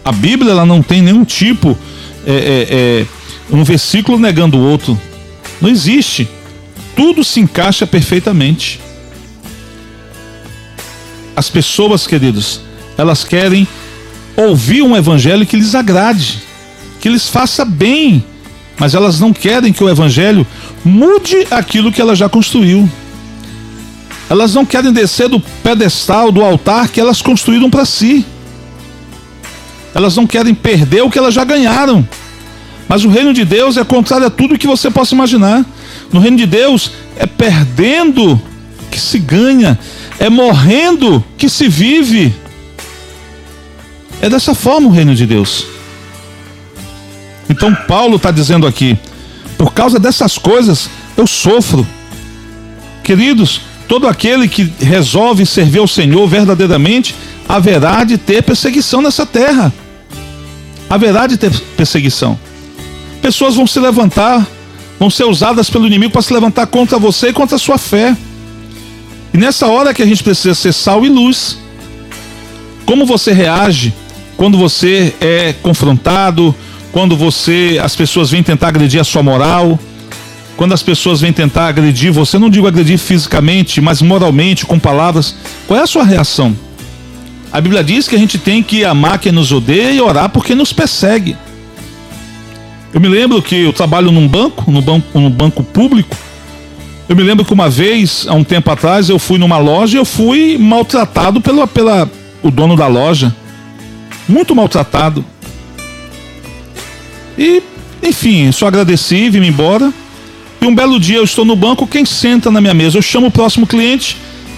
A 0.03 0.11
Bíblia 0.11 0.53
ela 0.53 0.65
não 0.65 0.83
tem 0.83 1.03
nenhum 1.03 1.23
tipo 1.23 1.77
é, 2.27 2.33
é, 2.33 2.67
é, 2.71 3.07
um 3.51 3.63
versículo 3.63 4.19
negando 4.19 4.57
o 4.57 4.63
outro. 4.63 4.99
Não 5.61 5.69
existe. 5.69 6.27
Tudo 6.97 7.23
se 7.23 7.41
encaixa 7.41 7.87
perfeitamente. 7.87 8.81
As 11.37 11.51
pessoas, 11.51 12.07
queridos, 12.07 12.63
elas 12.97 13.25
querem 13.25 13.67
ouvir 14.37 14.83
um 14.83 14.97
evangelho 14.97 15.47
que 15.47 15.57
lhes 15.57 15.75
agrade, 15.75 16.43
que 17.01 17.09
lhes 17.09 17.29
faça 17.29 17.65
bem, 17.65 18.25
mas 18.79 18.95
elas 18.95 19.19
não 19.19 19.33
querem 19.33 19.73
que 19.73 19.83
o 19.83 19.89
evangelho 19.89 20.47
mude 20.85 21.47
aquilo 21.51 21.91
que 21.93 22.01
ela 22.01 22.15
já 22.15 22.29
construiu. 22.29 22.89
Elas 24.29 24.55
não 24.55 24.67
querem 24.67 24.93
descer 24.93 25.29
do 25.29 25.41
pedestal, 25.41 26.33
do 26.33 26.43
altar 26.43 26.89
que 26.89 27.01
elas 27.01 27.23
construíram 27.23 27.71
para 27.71 27.85
si. 27.85 28.25
Elas 29.95 30.17
não 30.17 30.27
querem 30.27 30.55
perder 30.55 31.03
o 31.03 31.11
que 31.11 31.19
elas 31.19 31.33
já 31.33 31.45
ganharam. 31.45 32.07
Mas 32.89 33.05
o 33.05 33.09
reino 33.09 33.33
de 33.33 33.45
Deus 33.45 33.77
é 33.77 33.85
contrário 33.85 34.27
a 34.27 34.31
tudo 34.31 34.59
que 34.59 34.67
você 34.67 34.91
possa 34.91 35.15
imaginar. 35.15 35.65
No 36.13 36.21
reino 36.21 36.37
de 36.37 36.47
Deus 36.47 36.93
é 37.17 37.27
perdendo 37.27 38.41
que 38.91 39.01
se 39.01 39.19
ganha, 39.19 39.79
é 40.19 40.29
morrendo 40.29 41.25
que 41.39 41.49
se 41.49 41.69
vive. 41.69 42.35
É 44.21 44.29
dessa 44.29 44.55
forma 44.55 44.89
o 44.89 44.93
reino 44.93 45.15
de 45.15 45.27
Deus. 45.27 45.67
Então 47.49 47.75
Paulo 47.75 48.17
está 48.17 48.31
dizendo 48.31 48.67
aqui: 48.67 48.97
por 49.57 49.73
causa 49.73 49.99
dessas 49.99 50.39
coisas 50.39 50.89
eu 51.17 51.27
sofro. 51.27 51.87
Queridos, 53.03 53.61
todo 53.87 54.09
aquele 54.09 54.49
que 54.49 54.73
resolve 54.81 55.47
servir 55.47 55.79
ao 55.79 55.87
Senhor 55.87 56.27
verdadeiramente, 56.27 57.15
haverá 57.49 58.05
de 58.05 58.19
ter 58.19 58.43
perseguição 58.43 59.01
nessa 59.01 59.25
terra. 59.25 59.73
Haverá 60.89 61.27
de 61.27 61.37
ter 61.37 61.53
perseguição. 61.77 62.39
Pessoas 63.23 63.55
vão 63.55 63.67
se 63.67 63.79
levantar, 63.81 64.47
vão 64.99 65.11
ser 65.11 65.25
usadas 65.25 65.71
pelo 65.71 65.87
inimigo 65.87 66.13
para 66.13 66.23
se 66.23 66.33
levantar 66.33 66.67
contra 66.67 66.99
você 66.99 67.29
e 67.29 67.33
contra 67.33 67.57
a 67.57 67.59
sua 67.59 67.79
fé. 67.79 68.17
E 69.33 69.39
nessa 69.39 69.67
hora 69.67 69.93
que 69.93 70.03
a 70.03 70.07
gente 70.07 70.23
precisa 70.23 70.55
ser 70.55 70.73
sal 70.73 71.05
e 71.05 71.09
luz. 71.09 71.59
Como 72.85 73.05
você 73.05 73.33
reage 73.33 73.93
quando 74.37 74.59
você 74.59 75.15
é 75.21 75.55
confrontado, 75.63 76.55
quando 76.93 77.17
você 77.17 77.79
as 77.83 77.97
pessoas 77.97 78.31
vêm 78.31 78.43
tentar 78.43 78.69
agredir 78.69 79.01
a 79.01 79.05
sua 79.05 79.23
moral, 79.23 79.79
quando 80.57 80.73
as 80.73 80.83
pessoas 80.83 81.21
vêm 81.21 81.33
tentar 81.33 81.69
agredir 81.69 82.13
você, 82.13 82.39
não 82.39 82.49
digo 82.49 82.67
agredir 82.67 82.99
fisicamente, 82.99 83.81
mas 83.81 84.01
moralmente, 84.01 84.65
com 84.65 84.79
palavras, 84.79 85.37
qual 85.67 85.79
é 85.79 85.83
a 85.83 85.87
sua 85.87 86.05
reação? 86.05 86.57
A 87.53 87.61
Bíblia 87.61 87.85
diz 87.85 88.09
que 88.09 88.17
a 88.17 88.19
gente 88.19 88.39
tem 88.39 88.63
que 88.63 88.85
amar 88.85 89.19
quem 89.19 89.33
nos 89.33 89.53
odeia 89.53 89.93
e 89.93 90.01
orar 90.01 90.29
porque 90.29 90.55
nos 90.55 90.73
persegue. 90.73 91.37
Eu 92.93 93.01
me 93.01 93.09
lembro 93.09 93.43
que 93.43 93.57
eu 93.57 93.73
trabalho 93.73 94.11
num 94.11 94.27
banco, 94.27 94.71
num 94.71 94.81
banco, 94.81 95.21
num 95.21 95.31
banco 95.31 95.63
público. 95.63 96.17
Eu 97.09 97.15
me 97.15 97.23
lembro 97.23 97.45
que 97.45 97.53
uma 97.53 97.69
vez, 97.69 98.27
há 98.29 98.35
um 98.35 98.43
tempo 98.43 98.71
atrás, 98.71 99.09
eu 99.09 99.19
fui 99.19 99.39
numa 99.39 99.59
loja 99.59 99.97
e 99.97 100.01
eu 100.01 100.05
fui 100.05 100.59
maltratado 100.59 101.41
pela, 101.41 101.67
pela 101.67 102.11
o 102.43 102.51
dono 102.51 102.75
da 102.75 102.87
loja. 102.87 103.35
Muito 104.29 104.55
maltratado. 104.55 105.25
E, 107.39 107.63
enfim, 108.03 108.51
só 108.53 108.67
agradeci, 108.67 109.31
vim 109.31 109.47
embora. 109.47 109.93
E 110.61 110.67
um 110.67 110.75
belo 110.75 110.99
dia 110.99 111.19
eu 111.19 111.25
estou 111.25 111.45
no 111.45 111.55
banco, 111.55 111.87
quem 111.87 112.05
senta 112.05 112.51
na 112.51 112.61
minha 112.61 112.75
mesa? 112.75 112.99
Eu 112.99 113.03
chamo 113.03 113.27
o 113.27 113.31
próximo 113.31 113.67
cliente. 113.67 114.17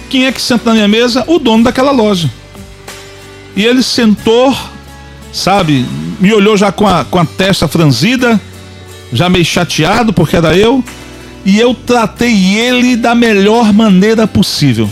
Quem 0.09 0.25
é 0.25 0.31
que 0.31 0.41
senta 0.41 0.69
na 0.69 0.73
minha 0.73 0.87
mesa? 0.87 1.23
O 1.27 1.37
dono 1.37 1.63
daquela 1.63 1.91
loja. 1.91 2.29
E 3.55 3.63
ele 3.65 3.83
sentou, 3.83 4.55
sabe, 5.31 5.85
me 6.19 6.33
olhou 6.33 6.57
já 6.57 6.71
com 6.71 6.87
a, 6.87 7.03
com 7.05 7.19
a 7.19 7.25
testa 7.25 7.67
franzida, 7.67 8.39
já 9.11 9.29
meio 9.29 9.45
chateado 9.45 10.13
porque 10.13 10.35
era 10.35 10.57
eu. 10.57 10.83
E 11.45 11.59
eu 11.59 11.73
tratei 11.73 12.57
ele 12.57 12.95
da 12.95 13.13
melhor 13.13 13.73
maneira 13.73 14.27
possível. 14.27 14.89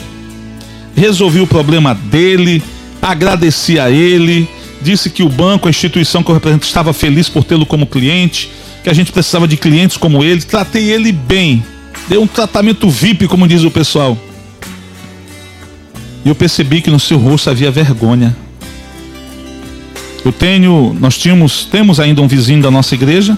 Resolvi 0.96 1.40
o 1.40 1.48
problema 1.48 1.94
dele, 1.94 2.64
agradeci 3.02 3.80
a 3.80 3.92
ele, 3.92 4.50
disse 4.82 5.10
que 5.10 5.24
o 5.24 5.30
banco, 5.30 5.68
a 5.68 5.70
instituição 5.70 6.24
que 6.24 6.30
eu 6.30 6.36
represento, 6.36 6.66
estava 6.66 6.94
feliz 6.94 7.30
por 7.30 7.44
tê-lo 7.44 7.66
como 7.66 7.86
cliente 7.86 8.50
que 8.84 8.90
a 8.90 8.94
gente 8.94 9.12
precisava 9.12 9.46
de 9.48 9.58
clientes 9.58 9.98
como 9.98 10.24
ele, 10.24 10.42
tratei 10.42 10.92
ele 10.92 11.12
bem, 11.12 11.62
dei 12.08 12.18
um 12.18 12.26
tratamento 12.26 12.90
VIP, 12.90 13.28
como 13.28 13.46
diz 13.46 13.64
o 13.64 13.70
pessoal. 13.70 14.18
E 16.24 16.30
eu 16.30 16.34
percebi 16.34 16.82
que 16.82 16.90
no 16.90 16.98
seu 16.98 17.18
rosto 17.18 17.50
havia 17.50 17.70
vergonha. 17.70 18.34
Eu 20.24 20.32
tenho, 20.32 20.96
nós 21.00 21.18
tínhamos, 21.18 21.66
temos 21.66 22.00
ainda 22.00 22.22
um 22.22 22.30
vizinho 22.30 22.62
da 22.62 22.72
nossa 22.72 22.96
igreja, 22.96 23.38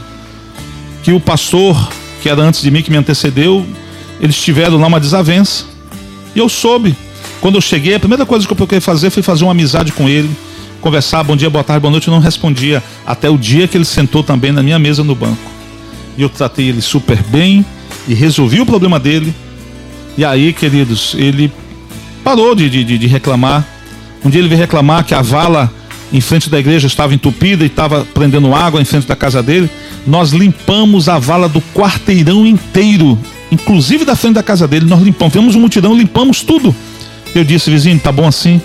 que 1.01 1.11
o 1.11 1.19
pastor, 1.19 1.91
que 2.21 2.29
era 2.29 2.43
antes 2.43 2.61
de 2.61 2.69
mim, 2.69 2.83
que 2.83 2.91
me 2.91 2.97
antecedeu, 2.97 3.65
eles 4.21 4.35
tiveram 4.39 4.77
lá 4.77 4.85
uma 4.85 4.99
desavença. 4.99 5.65
E 6.35 6.39
eu 6.39 6.47
soube. 6.47 6.95
Quando 7.41 7.55
eu 7.55 7.61
cheguei, 7.61 7.95
a 7.95 7.99
primeira 7.99 8.23
coisa 8.23 8.45
que 8.45 8.51
eu 8.51 8.55
procurei 8.55 8.81
fazer 8.81 9.09
foi 9.09 9.23
fazer 9.23 9.45
uma 9.45 9.51
amizade 9.51 9.91
com 9.91 10.07
ele 10.07 10.29
conversar, 10.79 11.23
bom 11.23 11.35
dia, 11.35 11.49
boa 11.49 11.63
tarde, 11.63 11.81
boa 11.81 11.91
noite, 11.91 12.07
eu 12.07 12.13
não 12.13 12.21
respondia. 12.21 12.81
Até 13.05 13.29
o 13.29 13.37
dia 13.37 13.67
que 13.67 13.77
ele 13.77 13.85
sentou 13.85 14.23
também 14.23 14.51
na 14.51 14.63
minha 14.63 14.79
mesa 14.79 15.03
no 15.03 15.13
banco. 15.13 15.51
E 16.17 16.21
eu 16.21 16.29
tratei 16.29 16.69
ele 16.69 16.81
super 16.81 17.21
bem 17.23 17.65
e 18.07 18.13
resolvi 18.13 18.59
o 18.59 18.65
problema 18.65 18.99
dele. 18.99 19.33
E 20.17 20.25
aí, 20.25 20.51
queridos, 20.53 21.15
ele 21.17 21.51
parou 22.23 22.55
de, 22.55 22.69
de, 22.69 22.97
de 22.97 23.07
reclamar. 23.07 23.65
Um 24.23 24.29
dia 24.29 24.41
ele 24.41 24.49
veio 24.49 24.59
reclamar 24.59 25.05
que 25.05 25.13
a 25.13 25.21
vala 25.21 25.71
em 26.11 26.19
frente 26.19 26.49
da 26.49 26.59
igreja 26.59 26.87
estava 26.87 27.13
entupida 27.13 27.63
e 27.63 27.67
estava 27.67 28.03
prendendo 28.13 28.53
água 28.53 28.81
em 28.81 28.85
frente 28.85 29.07
da 29.07 29.15
casa 29.15 29.43
dele. 29.43 29.69
Nós 30.05 30.31
limpamos 30.31 31.07
a 31.07 31.19
vala 31.19 31.47
do 31.47 31.61
quarteirão 31.73 32.45
inteiro, 32.45 33.17
inclusive 33.51 34.03
da 34.03 34.15
frente 34.15 34.35
da 34.35 34.43
casa 34.43 34.67
dele. 34.67 34.85
Nós 34.85 35.01
limpamos, 35.01 35.33
fizemos 35.33 35.55
um 35.55 35.61
mutirão, 35.61 35.95
limpamos 35.95 36.41
tudo. 36.41 36.75
Eu 37.33 37.43
disse, 37.43 37.69
vizinho, 37.69 37.99
tá 37.99 38.11
bom 38.11 38.27
assim? 38.27 38.59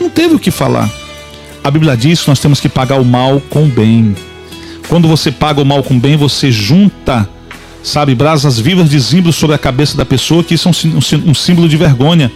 Não 0.00 0.10
teve 0.10 0.34
o 0.34 0.38
que 0.38 0.50
falar. 0.50 0.90
A 1.62 1.70
Bíblia 1.70 1.96
diz 1.96 2.22
que 2.22 2.28
nós 2.28 2.38
temos 2.38 2.60
que 2.60 2.68
pagar 2.68 3.00
o 3.00 3.04
mal 3.04 3.40
com 3.50 3.64
o 3.64 3.68
bem. 3.68 4.14
Quando 4.88 5.08
você 5.08 5.32
paga 5.32 5.60
o 5.60 5.64
mal 5.64 5.82
com 5.82 5.96
o 5.96 6.00
bem, 6.00 6.16
você 6.16 6.52
junta, 6.52 7.28
sabe, 7.82 8.14
brasas 8.14 8.58
vivas 8.58 8.88
de 8.88 8.98
zimbro 9.00 9.32
sobre 9.32 9.56
a 9.56 9.58
cabeça 9.58 9.96
da 9.96 10.04
pessoa, 10.04 10.44
que 10.44 10.54
isso 10.54 10.68
é 10.68 10.70
um, 11.16 11.34
símbolo 11.34 11.68
de 11.68 11.76
vergonha. 11.76 12.30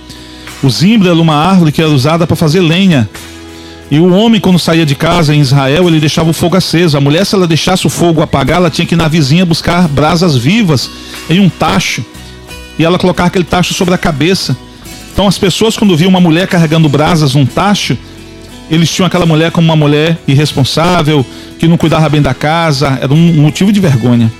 O 0.62 0.68
zimbro 0.68 1.09
era 1.09 1.18
uma 1.18 1.37
árvore 1.37 1.72
que 1.72 1.81
era 1.81 1.90
usada 1.90 2.26
para 2.26 2.37
fazer 2.37 2.61
lenha. 2.61 3.09
E 3.90 3.98
o 3.98 4.12
homem, 4.12 4.40
quando 4.40 4.59
saía 4.59 4.87
de 4.87 4.94
casa 4.94 5.35
em 5.35 5.40
Israel, 5.40 5.88
ele 5.88 5.98
deixava 5.98 6.31
o 6.31 6.33
fogo 6.33 6.57
aceso. 6.57 6.96
A 6.96 7.00
mulher, 7.00 7.24
se 7.24 7.35
ela 7.35 7.46
deixasse 7.46 7.87
o 7.87 7.90
fogo 7.90 8.22
apagar, 8.22 8.59
ela 8.59 8.70
tinha 8.70 8.87
que 8.87 8.94
ir 8.94 8.96
na 8.96 9.09
vizinha 9.09 9.44
buscar 9.44 9.88
brasas 9.88 10.37
vivas 10.37 10.90
em 11.29 11.40
um 11.40 11.48
tacho. 11.48 12.05
E 12.79 12.85
ela 12.85 12.98
colocar 12.98 13.24
aquele 13.26 13.44
tacho 13.44 13.74
sobre 13.74 13.94
a 13.94 13.98
cabeça. 13.98 14.57
Então 15.12 15.26
as 15.26 15.38
pessoas 15.38 15.76
quando 15.76 15.96
viam 15.96 16.08
uma 16.08 16.20
mulher 16.20 16.46
carregando 16.46 16.88
brasas 16.88 17.34
num 17.34 17.46
tacho, 17.46 17.96
eles 18.70 18.90
tinham 18.90 19.06
aquela 19.06 19.26
mulher 19.26 19.50
como 19.50 19.66
uma 19.66 19.76
mulher 19.76 20.18
irresponsável, 20.28 21.26
que 21.58 21.66
não 21.66 21.76
cuidava 21.76 22.08
bem 22.08 22.22
da 22.22 22.32
casa, 22.32 22.98
era 23.02 23.12
um 23.12 23.34
motivo 23.34 23.72
de 23.72 23.80
vergonha. 23.80 24.32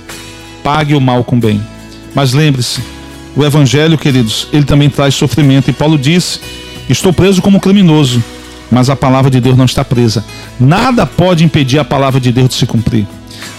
Pague 0.63 0.95
o 0.95 1.01
mal 1.01 1.23
com 1.23 1.39
bem. 1.39 1.61
Mas 2.15 2.33
lembre-se, 2.33 2.81
o 3.35 3.43
evangelho, 3.43 3.97
queridos, 3.97 4.47
ele 4.53 4.63
também 4.63 4.89
traz 4.89 5.15
sofrimento. 5.15 5.69
E 5.69 5.73
Paulo 5.73 5.97
disse: 5.97 6.39
Estou 6.89 7.11
preso 7.11 7.41
como 7.41 7.59
criminoso, 7.59 8.23
mas 8.71 8.89
a 8.89 8.95
palavra 8.95 9.29
de 9.29 9.41
Deus 9.41 9.57
não 9.57 9.65
está 9.65 9.83
presa. 9.83 10.23
Nada 10.59 11.05
pode 11.05 11.43
impedir 11.43 11.79
a 11.79 11.85
palavra 11.85 12.19
de 12.19 12.31
Deus 12.31 12.49
de 12.49 12.55
se 12.55 12.65
cumprir. 12.65 13.05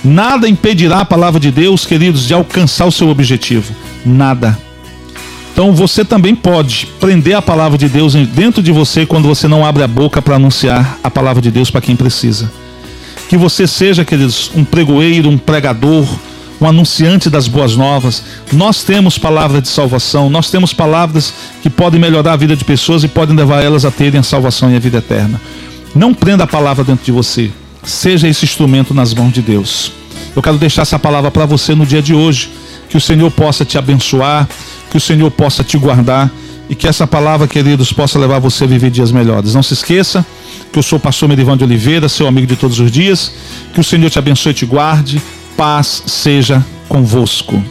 Nada 0.03 0.49
impedirá 0.49 1.01
a 1.01 1.05
palavra 1.05 1.39
de 1.39 1.51
Deus, 1.51 1.85
queridos, 1.85 2.27
de 2.27 2.35
alcançar 2.35 2.87
o 2.87 2.93
seu 2.93 3.09
objetivo. 3.09 3.75
Nada. 4.05 4.59
Então 5.53 5.73
você 5.73 6.05
também 6.05 6.35
pode 6.35 6.89
prender 6.99 7.37
a 7.37 7.43
palavra 7.43 7.77
de 7.77 7.89
Deus 7.89 8.15
dentro 8.15 8.63
de 8.63 8.73
você 8.73 9.05
quando 9.05 9.29
você 9.29 9.47
não 9.47 9.65
abre 9.65 9.83
a 9.83 9.89
boca 9.89 10.23
para 10.23 10.37
anunciar 10.37 10.99
a 11.05 11.11
palavra 11.11 11.43
de 11.43 11.51
Deus 11.51 11.71
para 11.71 11.81
quem 11.81 11.95
precisa. 11.95 12.51
Que 13.29 13.37
você 13.37 13.67
seja, 13.67 14.05
queridos, 14.05 14.51
um 14.55 14.65
pregoeiro, 14.65 15.29
um 15.29 15.39
pregador, 15.39 16.07
um 16.61 16.67
anunciante 16.67 17.29
das 17.29 17.49
boas 17.49 17.77
novas. 17.77 18.23
Nós 18.53 18.83
temos 18.83 19.19
palavras 19.19 19.63
de 19.63 19.69
salvação, 19.69 20.31
nós 20.31 20.51
temos 20.51 20.73
palavras 20.73 21.35
que 21.63 21.69
podem 21.69 22.01
melhorar 22.01 22.33
a 22.33 22.37
vida 22.37 22.57
de 22.57 22.65
pessoas 22.65 23.05
e 23.05 23.09
podem 23.09 23.37
levar 23.37 23.63
elas 23.63 23.85
a 23.85 23.91
terem 23.91 24.21
a 24.21 24.23
salvação 24.23 24.71
e 24.71 24.77
a 24.77 24.81
vida 24.81 24.99
eterna. 24.99 25.41
Não 25.95 26.15
prenda 26.15 26.45
a 26.45 26.47
palavra 26.47 26.83
dentro 26.83 27.05
de 27.05 27.13
você. 27.13 27.51
Seja 27.85 28.29
esse 28.29 28.45
instrumento 28.45 28.95
nas 28.95 29.13
mãos 29.13 29.33
de 29.33 29.43
Deus. 29.43 29.93
Eu 30.35 30.43
quero 30.43 30.57
deixar 30.57 30.83
essa 30.83 30.99
palavra 30.99 31.31
para 31.31 31.45
você 31.45 31.75
no 31.75 31.85
dia 31.85 32.01
de 32.01 32.15
hoje. 32.15 32.51
Que 32.93 32.99
o 32.99 33.01
Senhor 33.01 33.31
possa 33.31 33.65
te 33.65 33.79
abençoar, 33.79 34.47
que 34.91 34.99
o 34.99 35.01
Senhor 35.01 35.31
possa 35.31 35.65
te 35.65 35.79
guardar 35.79 36.31
e 36.69 36.75
que 36.75 36.87
essa 36.87 37.07
palavra, 37.07 37.49
queridos, 37.49 37.91
possa 37.91 38.19
levar 38.19 38.39
você 38.39 38.65
a 38.65 38.67
viver 38.67 38.91
dias 38.91 39.11
melhores. 39.11 39.55
Não 39.55 39.63
se 39.63 39.73
esqueça 39.73 40.27
que 40.71 40.79
eu 40.79 40.83
sou 40.83 40.99
o 40.99 41.01
pastor 41.01 41.27
Merivan 41.27 41.57
de 41.57 41.65
Oliveira, 41.65 42.07
seu 42.07 42.27
amigo 42.27 42.47
de 42.47 42.55
todos 42.55 42.79
os 42.79 42.93
dias. 42.93 43.33
Que 43.73 43.81
o 43.81 43.85
Senhor 43.85 44.11
te 44.11 44.19
abençoe 44.19 44.53
e 44.53 44.55
te 44.55 44.67
guarde. 44.67 45.23
Paz 45.57 46.03
seja 46.07 46.63
convosco. 46.87 47.65